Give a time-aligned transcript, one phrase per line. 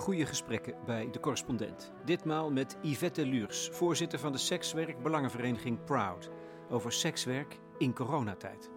[0.00, 1.92] goede gesprekken bij de correspondent.
[2.04, 6.30] Ditmaal met Yvette Luurs, voorzitter van de sekswerkbelangenvereniging Proud.
[6.70, 8.70] Over sekswerk in coronatijd.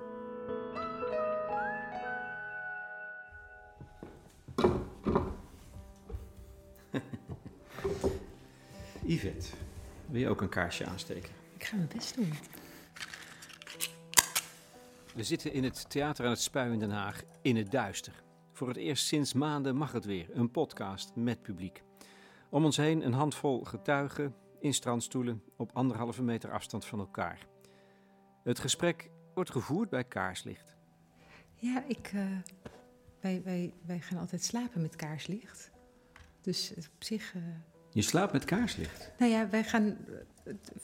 [9.05, 9.49] Yvette,
[10.05, 11.31] wil je ook een kaarsje aansteken?
[11.57, 12.33] Ik ga mijn best doen.
[15.15, 18.22] We zitten in het Theater aan het Spui in Den Haag in het duister.
[18.63, 21.83] Voor het eerst sinds maanden mag het weer, een podcast met publiek.
[22.49, 27.47] Om ons heen een handvol getuigen in strandstoelen op anderhalve meter afstand van elkaar.
[28.43, 30.75] Het gesprek wordt gevoerd bij kaarslicht.
[31.55, 32.25] Ja, ik, uh,
[33.21, 35.71] wij, wij, wij gaan altijd slapen met kaarslicht.
[36.41, 37.33] Dus op zich.
[37.33, 37.43] Uh...
[37.89, 39.11] Je slaapt met kaarslicht?
[39.17, 39.97] Nou ja, wij gaan.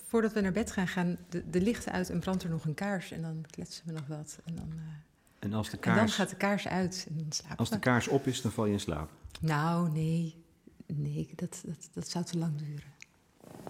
[0.07, 2.73] Voordat we naar bed gaan, gaan de, de lichten uit en brandt er nog een
[2.73, 3.11] kaars.
[3.11, 4.39] En dan kletsen we nog wat.
[4.45, 4.69] En dan.
[4.75, 5.08] Uh...
[5.39, 7.79] En, als de kaars, en dan gaat de kaars uit en dan slapen Als de
[7.79, 9.11] kaars op is, dan val je in slaap?
[9.39, 10.43] Nou, nee.
[10.85, 12.93] Nee, dat, dat, dat zou te lang duren.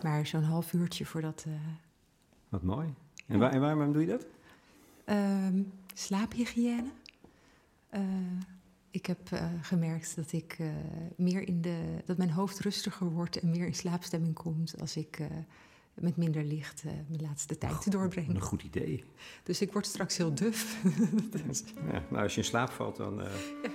[0.04, 1.46] Maar zo'n half uurtje voordat...
[1.48, 1.54] Uh...
[2.50, 2.94] Wat mooi.
[3.28, 4.26] En, waar, en waarom doe je dat?
[5.06, 6.90] Um, slaaphygiëne.
[7.94, 8.02] Uh,
[8.92, 10.58] ik heb uh, gemerkt dat ik
[11.16, 12.02] meer in de...
[12.06, 15.20] dat mijn hoofd rustiger wordt en meer in slaapstemming komt als ik
[16.02, 18.36] met minder licht uh, mijn laatste tijd te doorbrengen.
[18.36, 19.04] Een goed idee.
[19.44, 20.84] Dus ik word straks heel duf.
[21.46, 21.64] dus.
[21.92, 23.26] ja, nou, als je in slaap valt, dan, uh,
[23.64, 23.70] ja.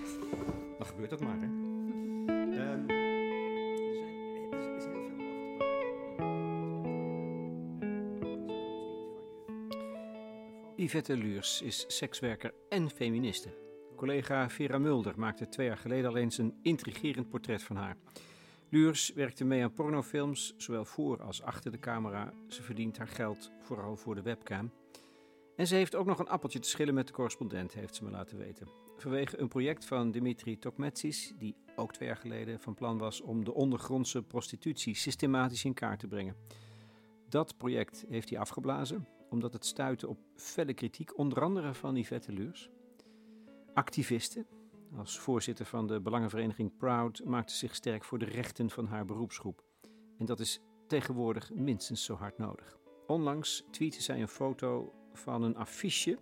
[0.78, 1.39] dan gebeurt dat maar.
[1.41, 1.47] Hè?
[1.47, 2.89] Um, zijn,
[4.77, 5.12] is heel veel over
[10.77, 13.62] Yvette Luurs is sekswerker en feministe.
[13.97, 17.97] Collega Vera Mulder maakte twee jaar geleden al eens een intrigerend portret van haar.
[18.75, 22.33] Luurs werkte mee aan pornofilms, zowel voor als achter de camera.
[22.48, 24.70] Ze verdient haar geld vooral voor de webcam.
[25.56, 28.10] En ze heeft ook nog een appeltje te schillen met de correspondent, heeft ze me
[28.10, 28.69] laten weten.
[28.97, 33.44] Vanwege een project van Dimitri Tokmetsis, die ook twee jaar geleden van plan was om
[33.44, 36.37] de ondergrondse prostitutie systematisch in kaart te brengen.
[37.28, 42.32] Dat project heeft hij afgeblazen, omdat het stuitte op felle kritiek, onder andere van Yvette
[42.32, 42.70] Luurs.
[43.75, 44.47] Activisten,
[44.97, 49.65] als voorzitter van de belangenvereniging Proud maakte zich sterk voor de rechten van haar beroepsgroep.
[50.19, 52.78] En dat is tegenwoordig minstens zo hard nodig.
[53.06, 56.19] Onlangs tweette zij een foto van een affiche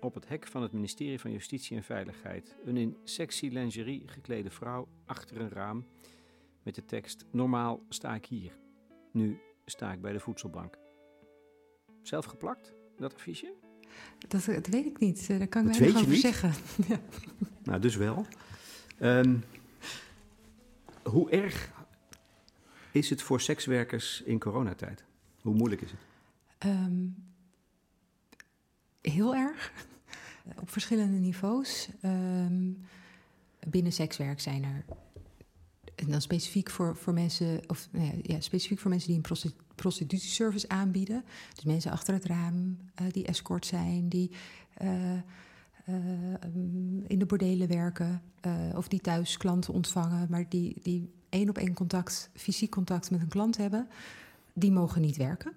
[0.00, 2.56] op het hek van het ministerie van Justitie en Veiligheid.
[2.64, 5.86] Een in sexy lingerie geklede vrouw achter een raam
[6.62, 8.58] met de tekst: Normaal sta ik hier.
[9.12, 10.78] Nu sta ik bij de voedselbank.
[12.02, 13.63] Zelf geplakt, dat affiche?
[14.28, 15.28] Dat, dat weet ik niet.
[15.28, 16.20] Daar kan ik weinig over niet?
[16.20, 16.52] zeggen.
[16.88, 17.00] ja.
[17.62, 18.26] Nou, dus wel.
[19.00, 19.44] Um,
[21.02, 21.70] hoe erg
[22.90, 25.04] is het voor sekswerkers in coronatijd?
[25.40, 26.00] Hoe moeilijk is het?
[26.70, 27.14] Um,
[29.00, 29.72] heel erg.
[30.60, 31.88] Op verschillende niveaus.
[32.04, 32.86] Um,
[33.66, 34.84] binnen sekswerk zijn er
[35.94, 37.88] en dan specifiek voor, voor mensen, of
[38.22, 41.24] ja, specifiek voor mensen die een prostitutieservice aanbieden.
[41.54, 44.30] Dus mensen achter het raam, uh, die escort zijn, die
[44.82, 45.94] uh, uh,
[47.06, 48.22] in de bordelen werken,
[48.74, 53.20] of die thuis klanten ontvangen, maar die, die één op één contact, fysiek contact met
[53.20, 53.88] een klant hebben,
[54.52, 55.52] die mogen niet werken.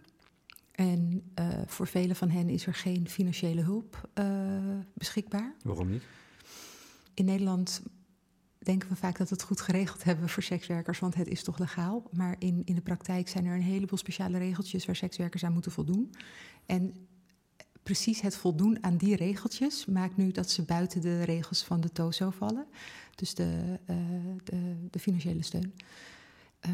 [0.72, 1.24] En
[1.66, 4.10] voor velen van hen is er geen financiële hulp
[4.94, 5.54] beschikbaar.
[5.64, 6.04] Waarom niet?
[7.14, 7.82] In Nederland
[8.68, 11.60] denken we vaak dat we het goed geregeld hebben voor sekswerkers, want het is toch
[11.60, 12.04] legaal.
[12.12, 15.72] Maar in, in de praktijk zijn er een heleboel speciale regeltjes waar sekswerkers aan moeten
[15.72, 16.12] voldoen.
[16.66, 16.94] En
[17.84, 21.92] precies het voldoen aan die regeltjes maakt nu dat ze buiten de regels van de
[21.92, 22.66] TOZO vallen.
[23.16, 23.96] Dus de, uh,
[24.44, 25.74] de, de, financiële steun.
[26.66, 26.74] Uh,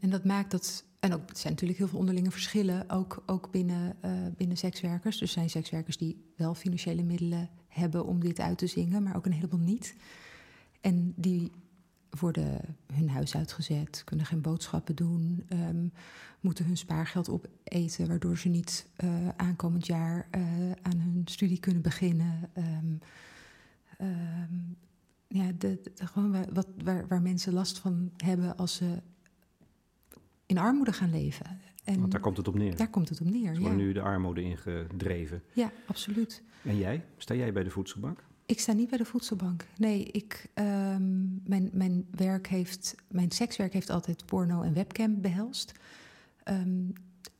[0.00, 0.84] en dat maakt dat.
[1.00, 5.18] En ook, er zijn natuurlijk heel veel onderlinge verschillen, ook, ook binnen, uh, binnen sekswerkers.
[5.18, 9.16] Dus er zijn sekswerkers die wel financiële middelen hebben om dit uit te zingen, maar
[9.16, 9.94] ook een heleboel niet.
[10.84, 11.52] En die
[12.10, 15.92] worden hun huis uitgezet, kunnen geen boodschappen doen, um,
[16.40, 20.42] moeten hun spaargeld opeten, waardoor ze niet uh, aankomend jaar uh,
[20.82, 22.50] aan hun studie kunnen beginnen.
[22.56, 22.98] Um,
[24.00, 24.76] um,
[25.28, 29.02] ja, de, de, gewoon wat, waar, waar mensen last van hebben als ze
[30.46, 31.60] in armoede gaan leven.
[31.84, 32.76] En Want daar komt het op neer.
[32.76, 33.54] Daar komt het op neer.
[33.54, 33.84] Ze worden ja.
[33.84, 35.42] nu de armoede ingedreven.
[35.52, 36.42] Ja, absoluut.
[36.62, 37.04] En jij?
[37.16, 38.24] Sta jij bij de voedselbank?
[38.46, 39.66] Ik sta niet bij de voedselbank.
[39.76, 45.72] Nee, ik, um, mijn, mijn werk heeft, mijn sekswerk heeft altijd porno en webcam behelst.
[46.44, 46.92] Um,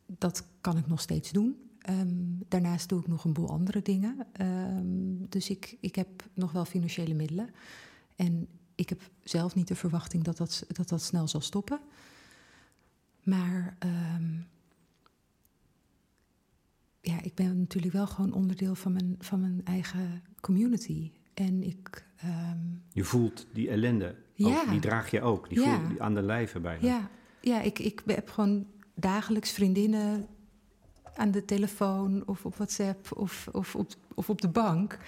[0.06, 1.56] dat kan ik nog steeds doen.
[1.90, 4.26] Um, daarnaast doe ik nog een boel andere dingen.
[5.28, 7.50] dus ik, ik heb nog wel financiële middelen.
[8.16, 11.80] En ik heb zelf niet de verwachting dat dat, dat, dat snel zal stoppen.
[13.22, 13.76] Maar
[17.04, 21.10] ja, ik ben natuurlijk wel gewoon onderdeel van mijn, van mijn eigen community.
[21.34, 22.06] En ik.
[22.24, 22.82] Um...
[22.92, 24.60] Je voelt die ellende Ja.
[24.60, 25.80] Ook, die draag je ook, die Ja.
[25.80, 26.86] voel je aan de lijve bijna.
[26.86, 27.10] Ja,
[27.40, 30.26] ja ik, ik heb gewoon dagelijks vriendinnen
[31.14, 34.98] aan de telefoon of op WhatsApp of, of, op, of op de bank,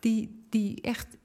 [0.00, 1.16] die, die echt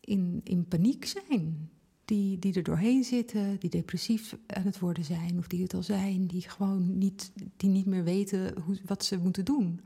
[0.00, 1.70] in, in paniek zijn.
[2.08, 5.82] Die, die er doorheen zitten, die depressief aan het worden zijn of die het al
[5.82, 9.80] zijn, die gewoon niet, die niet meer weten hoe, wat ze moeten doen.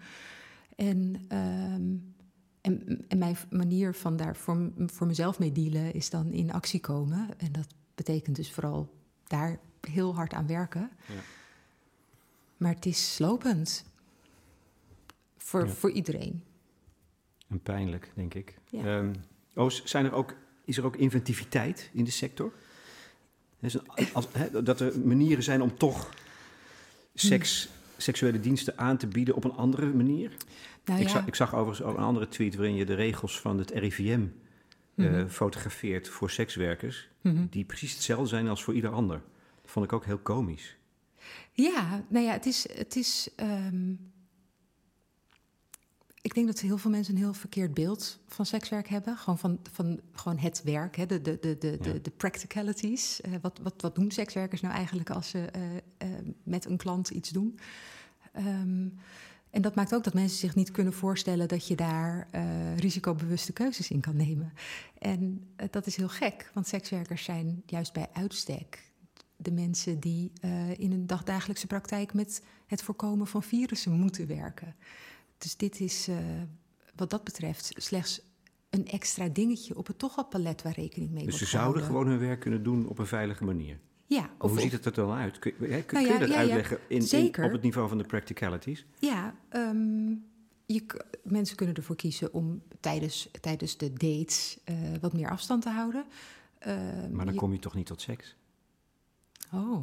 [0.77, 1.97] En, ehm,
[2.61, 6.81] en, en mijn manier van daar voor, voor mezelf mee dealen is dan in actie
[6.81, 7.29] komen.
[7.39, 8.95] En dat betekent dus vooral
[9.27, 10.91] daar heel hard aan werken.
[11.09, 11.21] Ja.
[12.57, 13.85] Maar het is slopend.
[15.37, 15.73] Voor, Ja.
[15.73, 16.43] voor iedereen.
[17.49, 18.59] En pijnlijk, denk ik.
[18.71, 18.85] Ja.
[18.85, 19.13] Ehm,
[19.55, 22.53] oh, zijn er ook, is er ook inventiviteit in de sector?
[24.63, 26.11] Dat er manieren zijn om toch
[27.15, 30.33] seks, seksuele diensten aan te bieden op een andere manier?
[30.85, 33.41] Nou ik, ja, zag, ik zag overigens ook een andere tweet waarin je de regels
[33.41, 34.27] van het RIVM
[34.95, 35.29] eh, Mhm.
[35.29, 37.47] fotografeert voor sekswerkers, Mhm.
[37.51, 39.21] die precies hetzelfde zijn als voor ieder ander.
[39.63, 40.77] Dat vond ik ook heel komisch.
[41.53, 42.67] Ja, nou ja, het is.
[42.77, 43.93] Het is ehm,
[46.23, 49.17] ik denk dat heel veel mensen een heel verkeerd beeld van sekswerk hebben.
[49.17, 51.93] Gewoon van, van gewoon het werk, hè, de, de, de, de, Ja.
[51.93, 53.21] de, de practicalities.
[53.21, 57.11] Eh, wat, wat, wat doen sekswerkers nou eigenlijk als ze eh, eh, met een klant
[57.11, 57.59] iets doen?
[58.33, 58.89] Ehm,
[59.51, 62.29] en dat maakt ook dat mensen zich niet kunnen voorstellen dat je daar
[62.77, 64.53] risicobewuste keuzes in kan nemen.
[64.99, 68.91] En dat is heel gek, want sekswerkers zijn juist bij uitstek
[69.37, 70.33] de mensen die
[70.77, 74.75] in hun dagdagelijkse praktijk met het voorkomen van virussen moeten werken.
[75.43, 76.17] Dus dit is eh,
[76.95, 78.21] wat dat betreft slechts
[78.71, 81.83] een extra dingetje op het toch al palet waar rekening mee Dus ze wordt zouden
[81.83, 82.03] gehouden.
[82.07, 83.79] gewoon hun werk kunnen doen op een veilige manier.
[84.07, 85.39] Ja, of, hoe ziet het er dan uit?
[85.39, 87.99] Kun, je- kun, Nou kun ja, je dat ja, uitleggen in, op het niveau van
[87.99, 88.87] de practicalities?
[88.99, 90.09] Ja, ehm,
[90.67, 90.87] je,
[91.23, 96.05] mensen kunnen ervoor kiezen om tijdens, tijdens de dates eh, wat meer afstand te houden.
[96.59, 98.37] Ehm, Maar dan je- kom je toch niet tot seks?
[99.53, 99.81] Oh.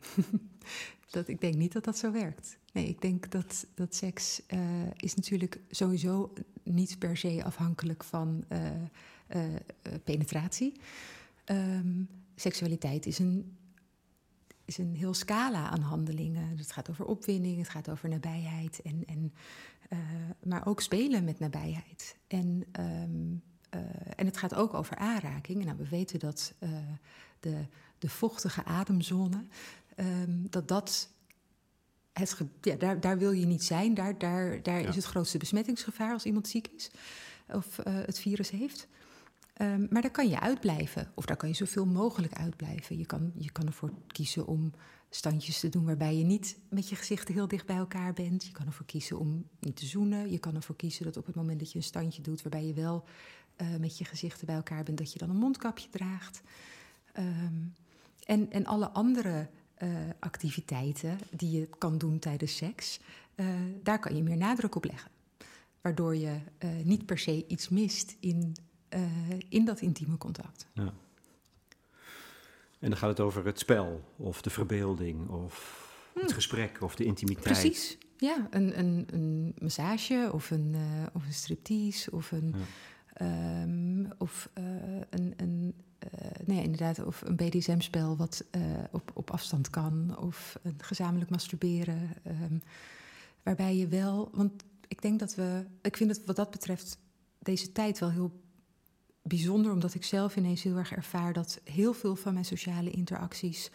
[1.10, 2.58] dat, ik denk niet dat dat zo werkt.
[2.76, 4.60] Nee, ik denk dat, dat seks eh,
[4.96, 6.32] is natuurlijk sowieso
[6.62, 8.70] niet per se afhankelijk van eh,
[9.26, 9.42] eh,
[10.04, 10.80] penetratie.
[11.44, 12.02] Ehm,
[12.34, 13.56] seksualiteit is een,
[14.64, 16.58] is een heel scala aan handelingen.
[16.58, 18.80] Het gaat over opwinding, het gaat over nabijheid.
[18.82, 19.32] En, en,
[20.42, 22.16] maar ook spelen met nabijheid.
[22.26, 23.36] En, ehm,
[23.70, 23.80] eh,
[24.16, 25.64] en het gaat ook over aanraking.
[25.64, 26.54] Nou, we weten dat
[27.40, 27.66] de,
[27.98, 29.44] de vochtige ademzone,
[29.94, 31.14] ehm, dat dat.
[32.18, 33.94] Het, ja, daar, daar wil je niet zijn.
[33.94, 34.88] Daar, daar, daar Ja.
[34.88, 36.90] is het grootste besmettingsgevaar als iemand ziek is
[37.48, 38.88] of eh, het virus heeft.
[39.52, 42.98] Ehm, maar daar kan je uitblijven, of daar kan je zoveel mogelijk uitblijven.
[42.98, 44.72] Je kan, je kan ervoor kiezen om
[45.10, 48.44] standjes te doen waarbij je niet met je gezichten heel dicht bij elkaar bent.
[48.44, 50.30] Je kan ervoor kiezen om niet te zoenen.
[50.30, 52.74] Je kan ervoor kiezen dat op het moment dat je een standje doet waarbij je
[52.74, 53.04] wel
[53.56, 56.42] eh, met je gezichten bij elkaar bent, dat je dan een mondkapje draagt.
[57.12, 57.54] Ehm,
[58.24, 59.88] en, en alle andere eh,
[60.20, 63.00] activiteiten die je kan doen tijdens seks,
[63.34, 63.46] eh,
[63.82, 65.10] daar kan je meer nadruk op leggen.
[65.80, 68.56] Waardoor je eh, niet per se iets mist in,
[69.48, 70.66] in dat intieme contact.
[70.74, 70.92] Ja.
[72.78, 77.04] En dan gaat het over het spel, of de verbeelding, of het gesprek, of de
[77.04, 77.46] intimiteit.
[77.46, 77.54] Hmm.
[77.54, 77.98] Precies.
[78.16, 80.76] Ja, een, een, een massage of een,
[81.12, 82.64] of een striptease of een, Ja.
[83.12, 84.50] ehm, of,
[85.10, 85.74] een, een,
[86.44, 88.60] nee, inderdaad, of een BDSM-spel wat eh,
[88.90, 92.10] op, op afstand kan, of een gezamenlijk masturberen.
[92.22, 92.58] ehm,
[93.42, 94.52] waarbij je wel, want
[94.88, 96.98] ik denk dat we, ik vind het wat dat betreft
[97.38, 98.40] deze tijd wel heel
[99.22, 103.70] bijzonder, omdat ik zelf ineens heel erg ervaar dat heel veel van mijn sociale interacties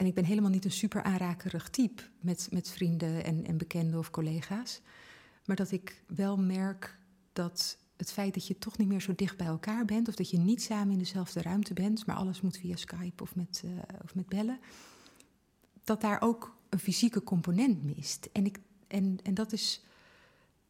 [0.00, 3.98] en ik ben helemaal niet een super aanrakerig type met, met vrienden en, en bekenden
[3.98, 4.80] of collega's.
[5.44, 6.98] Maar dat ik wel merk
[7.32, 10.30] dat het feit dat je toch niet meer zo dicht bij elkaar bent, of dat
[10.30, 13.70] je niet samen in dezelfde ruimte bent, maar alles moet via Skype of met, eh,
[14.02, 14.58] of met bellen,
[15.84, 18.28] dat daar ook een fysieke component mist.
[18.32, 19.84] En, ik, en, en dat is.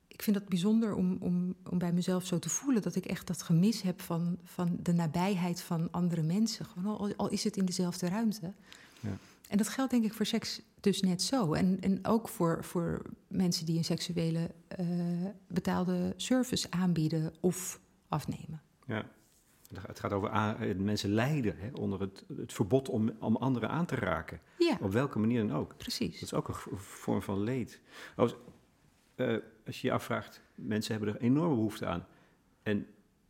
[0.07, 3.27] Ik vind dat bijzonder om, om, om bij mezelf zo te voelen dat ik echt
[3.27, 6.65] dat gemis heb van, van de nabijheid van andere mensen.
[6.65, 8.53] Gewoon al, al is het in dezelfde ruimte.
[9.01, 9.19] Ja.
[9.51, 11.53] En dat geldt denk ik voor seks dus net zo.
[11.53, 14.87] En, en ook voor, voor mensen die een seksuele eh,
[15.49, 18.63] betaalde service aanbieden of afnemen.
[18.87, 19.05] Ja.
[19.87, 23.95] Het gaat over mensen lijden hè, onder het, het verbod om, om anderen aan te
[23.95, 24.41] raken.
[24.59, 25.69] Ja, Op welke manier dan ook.
[25.69, 26.23] Dat precies.
[26.23, 27.81] is ook een vorm van leed.
[28.17, 28.37] Als,
[29.15, 32.07] eh, als je je afvraagt, mensen hebben er enorme behoefte aan.
[32.63, 32.87] En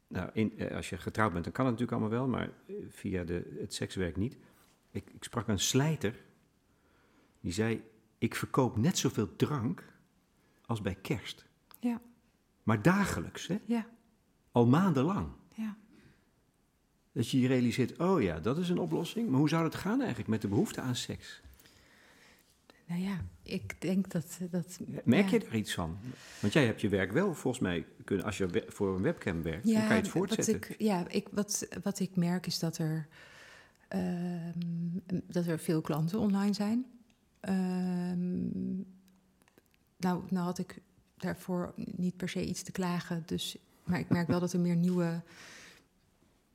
[0.08, 2.50] nou, in, eh, als je getrouwd bent, dan kan het natuurlijk allemaal wel, maar
[2.88, 4.36] via de, het sekswerk niet.
[4.90, 6.20] Ik, ik sprak een slijter,
[7.40, 7.82] die zei,
[8.18, 9.84] ik verkoop net zoveel drank
[10.66, 11.44] als bij kerst.
[11.80, 12.00] Ja,
[12.62, 13.58] Maar dagelijks, hè?
[13.64, 13.86] ja,
[14.52, 15.28] al maandenlang.
[15.54, 15.76] ja.
[17.12, 19.28] Dat je je realiseert, oh ja, dat is een oplossing.
[19.28, 21.40] Maar hoe zou het gaan eigenlijk met de behoefte aan seks?
[22.86, 24.38] Nou ja, ik denk dat...
[24.50, 25.98] dat Merk je er iets van?
[26.40, 29.64] Want jij hebt je werk wel, volgens mij, kunnen, als je voor een webcam werkt,
[29.64, 30.54] dan kan je het voortzetten.
[30.60, 33.08] Wat ik, ja, ik, wat, wat ik merk is dat er,
[35.26, 36.86] dat er veel klanten online zijn.
[37.40, 38.76] Ehm,
[39.96, 40.82] nou, nou had ik
[41.16, 44.76] daarvoor niet per se iets te klagen, dus, maar ik merk wel dat er meer
[44.76, 45.22] nieuwe,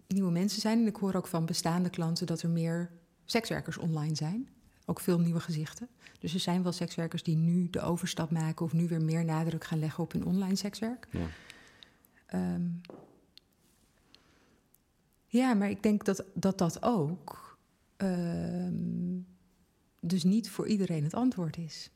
[0.07, 0.79] nieuwe mensen zijn.
[0.79, 2.91] En ik hoor ook van bestaande klanten dat er meer
[3.25, 4.49] sekswerkers online zijn.
[4.85, 5.87] Ook veel nieuwe gezichten.
[6.19, 9.63] Dus er zijn wel sekswerkers die nu de overstap maken of nu weer meer nadruk
[9.63, 11.07] gaan leggen op hun online sekswerk.
[11.11, 11.27] Ja,
[12.25, 12.61] ehm,
[15.37, 17.57] ja maar ik denk dat dat, dat ook
[17.97, 19.19] ehm,
[19.99, 21.89] dus niet voor iedereen het antwoord is.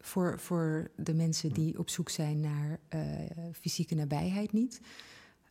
[0.00, 3.00] Voor, voor de mensen die op zoek zijn naar uh,
[3.52, 4.80] fysieke nabijheid niet.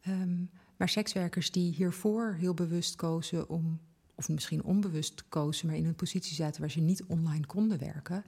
[0.01, 0.44] Ehm,
[0.77, 3.79] maar sekswerkers die hiervoor heel bewust kozen om
[4.15, 8.25] of misschien onbewust kozen, maar in een positie zaten waar ze niet online konden werken.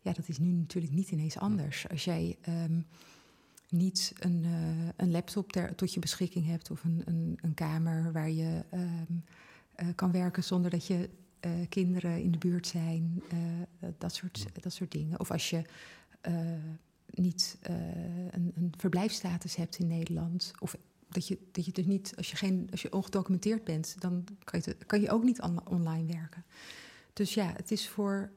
[0.00, 1.88] Ja, dat is nu natuurlijk niet ineens anders.
[1.88, 2.86] Als jij um,
[3.68, 8.12] niet een, uh, een laptop ter, tot je beschikking hebt of een, een, een kamer
[8.12, 9.24] waar je um,
[9.76, 11.10] uh, kan werken zonder dat je
[11.40, 13.22] uh, kinderen in de buurt zijn,
[13.98, 15.20] dat, soort, dat soort dingen.
[15.20, 15.62] Of als je
[17.10, 17.58] niet
[18.30, 20.76] een, een verblijfstatus hebt in Nederland of
[21.08, 24.60] dat je, dat je dus niet, als je, geen, als je ongedocumenteerd bent, dan kan
[24.64, 26.44] je, kan je ook niet online werken.
[27.12, 28.30] Dus ja, het is voor.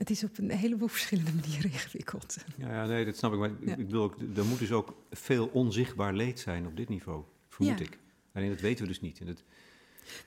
[0.00, 2.36] Het is op een heleboel verschillende manieren ingewikkeld.
[2.56, 3.38] Ja, ja nee, dat snap ik.
[3.38, 3.76] Maar ja.
[3.76, 7.84] ik ook, er moet dus ook veel onzichtbaar leed zijn op dit niveau, vermoed ja.
[7.84, 7.98] ik.
[8.32, 9.20] Alleen dat weten we dus niet.
[9.20, 9.42] En dat...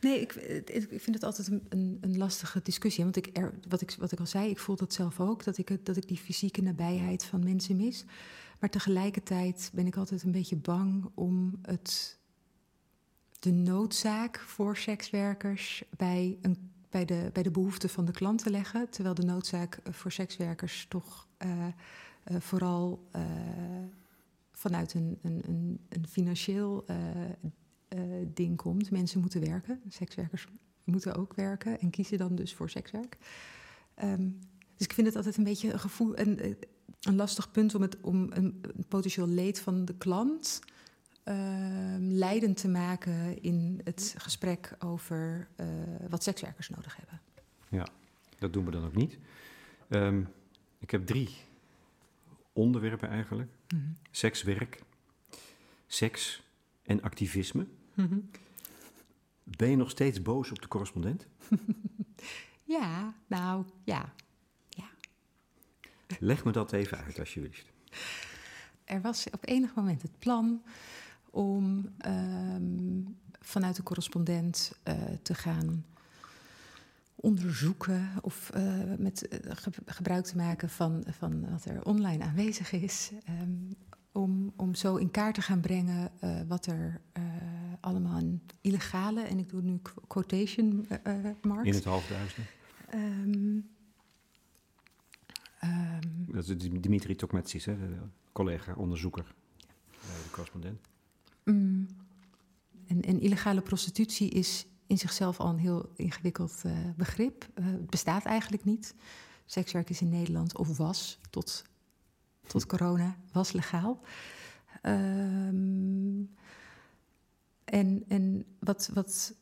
[0.01, 0.34] Nee, ik,
[0.65, 3.03] ik vind het altijd een, een, een lastige discussie.
[3.03, 5.58] Want ik er, wat, ik, wat ik al zei, ik voel dat zelf ook, dat
[5.58, 8.06] ik, dat ik die fysieke nabijheid van mensen mis.
[8.60, 12.20] Maar tegelijkertijd ben ik altijd een beetje bang om het,
[13.39, 18.50] de noodzaak voor sekswerkers bij, een, bij, de, bij de behoeften van de klant te
[18.50, 18.89] leggen.
[18.89, 21.67] Terwijl de noodzaak voor sekswerkers toch uh,
[22.31, 23.07] uh, vooral
[24.51, 26.85] vanuit een, een, een, een financieel
[28.33, 28.91] ding komt.
[28.91, 30.47] Mensen moeten werken, sekswerkers
[30.83, 33.17] moeten ook werken en kiezen dan dus voor sekswerk.
[34.03, 34.39] Um,
[34.77, 36.15] dus ik vind het altijd een beetje een gevoel.
[36.15, 36.57] En,
[37.01, 40.59] een lastig punt om, het, om een, een potentieel leed van de klant
[41.25, 45.68] uh, leidend te maken in het gesprek over uh,
[46.10, 47.22] wat sekswerkers nodig hebben.
[47.70, 47.88] Ja,
[48.39, 49.18] dat doen we dan ook niet.
[49.89, 50.27] Um,
[50.80, 51.30] ik heb drie
[52.53, 53.98] onderwerpen eigenlijk: mm -hmm.
[54.12, 54.84] sekswerk,
[55.88, 56.44] seks
[56.84, 57.68] en activisme.
[57.94, 58.30] Mm -hmm.
[59.44, 61.27] Ben je nog steeds boos op de correspondent?
[62.77, 64.13] ja, nou ja.
[66.20, 67.72] Leg me dat even uit, alsjeblieft.
[68.84, 70.63] Er was op enig moment het plan
[71.33, 75.85] om um, vanuit de correspondent uh, te gaan
[77.15, 83.11] onderzoeken of uh, met ge gebruik te maken van, van wat er online aanwezig is.
[83.29, 83.75] Um,
[84.11, 86.11] om, om zo in kaart te gaan brengen
[86.47, 87.01] wat er
[87.79, 90.87] allemaal een illegale, en ik doe nu quotation
[91.41, 91.67] marks.
[91.67, 92.47] In het halfduizend.
[92.93, 93.71] Um,
[95.63, 97.67] Um, dat is Dimitri Tokmetsis,
[98.31, 99.33] collega, onderzoeker,
[99.89, 100.79] de correspondent.
[101.43, 101.88] Mm,
[102.88, 107.47] en, illegale prostitutie is in zichzelf al een heel ingewikkeld uh, begrip.
[107.55, 108.95] Uh, het bestaat eigenlijk niet.
[109.45, 111.63] Sekswerk is in Nederland, of was tot,
[112.47, 114.01] tot corona, was legaal.
[114.81, 116.29] Um,
[117.65, 119.33] en en wat, wat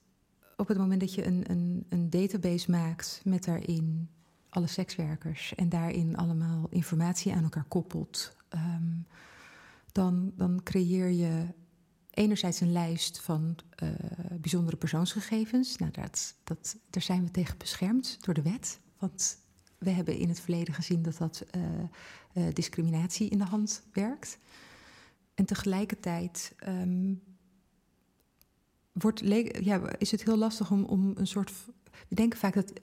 [0.58, 4.10] op het moment dat je een, een, een database maakt met daarin
[4.50, 9.06] alle sekswerkers en daarin allemaal informatie aan elkaar koppelt, um,
[9.92, 11.46] dan, dan creëer je
[12.12, 13.90] enerzijds een lijst van uh,
[14.40, 15.78] bijzondere persoonsgegevens.
[15.78, 18.80] Nou, dat, dat, daar zijn we tegen beschermd door de wet.
[18.98, 19.38] Want
[19.78, 21.64] we hebben in het verleden gezien dat dat uh,
[22.34, 24.38] uh, discriminatie in de hand werkt.
[25.34, 27.22] En tegelijkertijd um,
[28.92, 29.20] wordt,
[29.60, 31.52] ja, is het heel lastig om, om een soort.
[32.08, 32.74] We denken vaak dat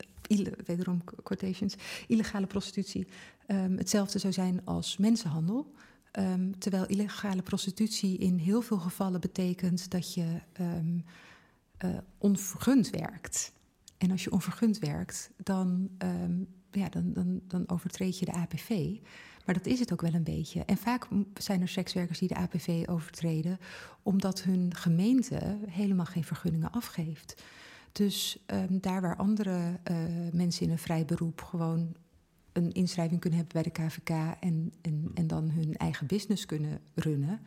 [0.66, 1.74] wederom quotations,
[2.06, 3.06] illegale prostitutie
[3.46, 5.72] um, hetzelfde zou zijn als mensenhandel.
[6.12, 11.04] Um, terwijl illegale prostitutie in heel veel gevallen betekent dat je um,
[11.84, 13.52] uh, onvergund werkt.
[13.98, 15.90] En als je onvergund werkt, dan,
[16.70, 18.96] ja, dan, dan, dan overtreed je de APV.
[19.44, 20.64] Maar dat is het ook wel een beetje.
[20.64, 23.58] En vaak zijn er sekswerkers die de APV overtreden,
[24.02, 27.42] omdat hun gemeente helemaal geen vergunningen afgeeft.
[27.92, 29.96] Dus daar waar andere uh,
[30.32, 31.94] mensen in een vrij beroep gewoon
[32.52, 36.80] een inschrijving kunnen hebben bij de KVK en, en, en dan hun eigen business kunnen
[36.94, 37.40] runnen.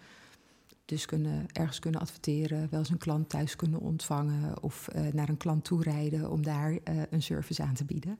[0.85, 5.29] dus kunnen, ergens kunnen adverteren, wel eens een klant thuis kunnen ontvangen of uh, naar
[5.29, 6.77] een klant toe rijden om daar uh,
[7.09, 8.19] een service aan te bieden.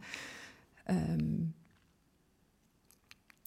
[0.90, 1.54] Um,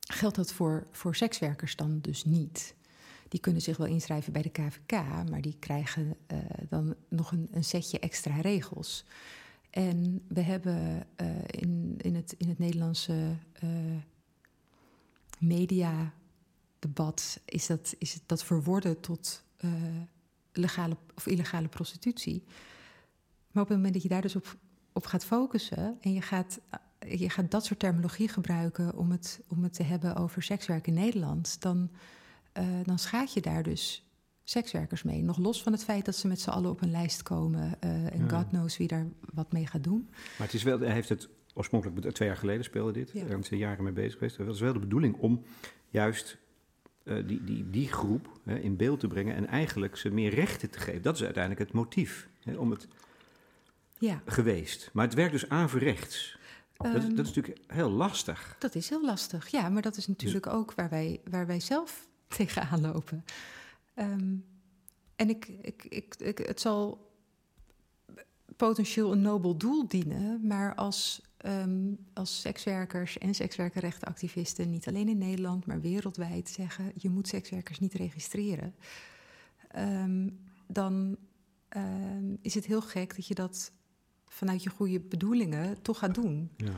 [0.00, 2.74] geldt dat voor, voor sekswerkers dan dus niet?
[3.28, 4.92] Die kunnen zich wel inschrijven bij de KVK,
[5.30, 9.04] maar die krijgen uh, dan nog een, een, setje extra regels.
[9.70, 11.06] En we hebben
[11.46, 13.36] in, in, het, in het Nederlandse
[15.38, 16.12] media
[16.86, 19.72] debat is dat, is dat verworden tot uh,
[20.52, 22.44] legale of illegale prostitutie.
[23.50, 24.56] Maar op het moment dat je daar dus op,
[24.92, 26.60] op gaat focussen en je gaat,
[27.08, 30.94] je gaat dat soort terminologie gebruiken om het, om het te hebben over sekswerk in
[30.94, 31.90] Nederland, dan,
[32.58, 34.08] uh, dan schaad je daar dus
[34.42, 35.22] sekswerkers mee.
[35.22, 38.12] Nog los van het feit dat ze met z'n allen op een lijst komen uh,
[38.12, 40.08] en God knows wie daar wat mee gaat doen.
[40.10, 43.24] Maar het is wel, hij heeft het oorspronkelijk, twee jaar geleden speelde dit, ja.
[43.24, 44.36] daar zijn jaren mee bezig geweest.
[44.36, 45.42] Het was wel de bedoeling om
[45.90, 46.38] juist
[47.04, 50.70] uh, die, die, die groep hè, in beeld te brengen en eigenlijk ze meer rechten
[50.70, 51.02] te geven.
[51.02, 52.88] Dat is uiteindelijk het motief hè, om het
[53.98, 54.22] ja.
[54.26, 54.90] geweest.
[54.92, 56.38] Maar het werkt dus averechts.
[56.84, 58.56] Um, dat, dat, is natuurlijk heel lastig.
[58.58, 59.68] Dat is heel lastig, ja.
[59.68, 63.24] Maar dat is natuurlijk dus, ook waar wij, waar wij zelf tegenaan lopen.
[63.94, 64.44] Um,
[65.16, 67.12] en ik, ik, ik, ik, het zal
[68.56, 75.18] potentieel een nobel doel dienen, maar als um, als sekswerkers en sekswerkerrechtenactivisten, niet alleen in
[75.18, 78.74] Nederland, maar wereldwijd, zeggen: je moet sekswerkers niet registreren,
[79.76, 81.16] um, dan
[81.76, 83.72] um, is het heel gek dat je dat
[84.26, 86.50] vanuit je goede bedoelingen toch gaat doen.
[86.56, 86.72] Ja.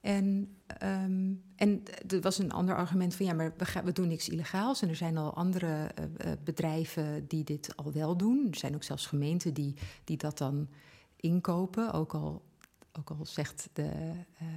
[0.00, 4.08] En, um, en er was een ander argument van ja, maar we, gaan, we doen
[4.08, 4.82] niks illegaals.
[4.82, 5.90] En er zijn al andere
[6.24, 8.48] uh, bedrijven die dit al wel doen.
[8.50, 9.74] Er zijn ook zelfs gemeenten die,
[10.04, 10.68] die dat dan
[11.16, 11.92] inkopen.
[11.92, 12.42] Ook al
[12.98, 13.90] ook al zegt de
[14.42, 14.48] uh,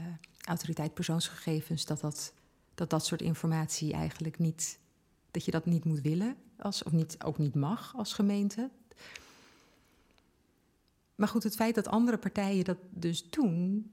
[0.44, 2.34] autoriteit persoonsgegevens dat dat,
[2.76, 4.80] dat dat soort informatie eigenlijk niet,
[5.32, 8.70] dat je dat niet moet willen, als, of niet, ook niet mag als gemeente.
[11.16, 13.92] Maar goed, het feit dat andere partijen dat dus doen,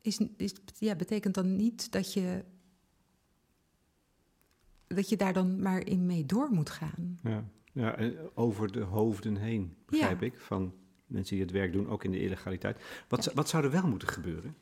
[0.00, 2.44] is, is, ja, betekent dan niet dat je,
[4.86, 7.18] dat je daar dan maar in mee door moet gaan.
[7.22, 10.74] Ja, ja over de hoofden heen, begrijp ik, van
[11.10, 12.80] mensen die het werk doen, ook in de illegaliteit.
[13.08, 14.56] Wat, wat zou er wel moeten gebeuren,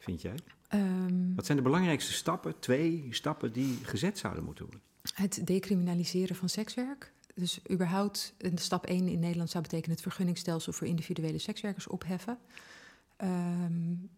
[0.00, 0.34] vind jij?
[0.74, 4.82] Um, wat zijn de belangrijkste stappen, twee stappen die gezet zouden moeten worden?
[5.14, 7.12] Het decriminaliseren van sekswerk.
[7.34, 12.38] Dus überhaupt, stap 1 in Nederland zou betekenen het vergunningstelsel voor individuele sekswerkers opheffen.
[13.22, 14.10] Um,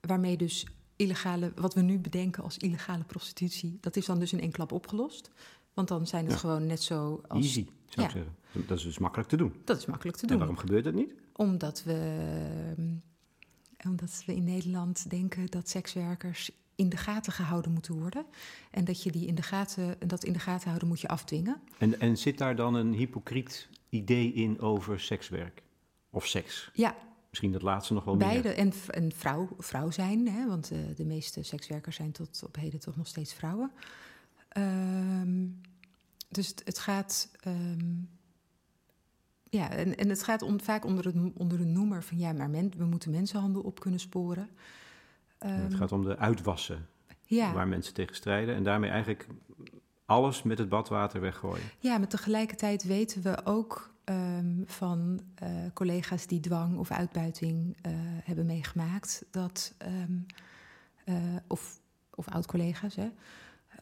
[0.00, 4.40] waarmee dus illegale, wat we nu bedenken als illegale prostitutie, dat is dan dus in
[4.40, 5.30] één klap opgelost.
[5.74, 7.44] Want dan zijn het gewoon net zo als...
[7.44, 8.36] Easy, zou ik zeggen.
[8.66, 9.54] Dat is dus makkelijk te doen.
[9.64, 10.32] Dat is makkelijk te doen.
[10.32, 11.14] En waarom gebeurt dat niet?
[11.32, 12.74] Omdat we,
[13.86, 18.24] omdat we in Nederland denken dat sekswerkers in de gaten gehouden moeten worden.
[18.70, 21.60] En dat je die in de gaten, dat in de gaten houden moet je afdwingen.
[21.78, 25.62] En, en zit daar dan een hypocriet idee in over sekswerk?
[26.10, 26.70] Of seks?
[26.72, 26.94] Ja,
[27.32, 28.48] Misschien dat laatste nog wel Beide.
[28.48, 28.56] meer.
[28.56, 32.80] En, en vrouw, vrouw zijn, hè, want uh, de meeste sekswerkers zijn tot op heden
[32.80, 33.70] toch nog steeds vrouwen.
[34.58, 35.60] Um,
[36.28, 37.30] dus het, het gaat.
[37.46, 38.08] Um,
[39.50, 42.50] ja, en, en het gaat om, vaak onder, het, onder de noemer van ja, maar
[42.50, 44.48] men, we moeten mensenhandel op kunnen sporen.
[45.38, 46.88] Um, ja, het gaat om de uitwassen
[47.22, 47.52] ja.
[47.52, 49.26] waar mensen tegen strijden en daarmee eigenlijk
[50.04, 51.64] alles met het badwater weggooien.
[51.78, 57.92] Ja, maar tegelijkertijd weten we ook um, van uh, collega's die dwang of uitbuiting uh,
[58.24, 60.26] hebben meegemaakt, dat, um,
[61.04, 61.80] uh, of,
[62.14, 63.10] of oud-collega's, hè,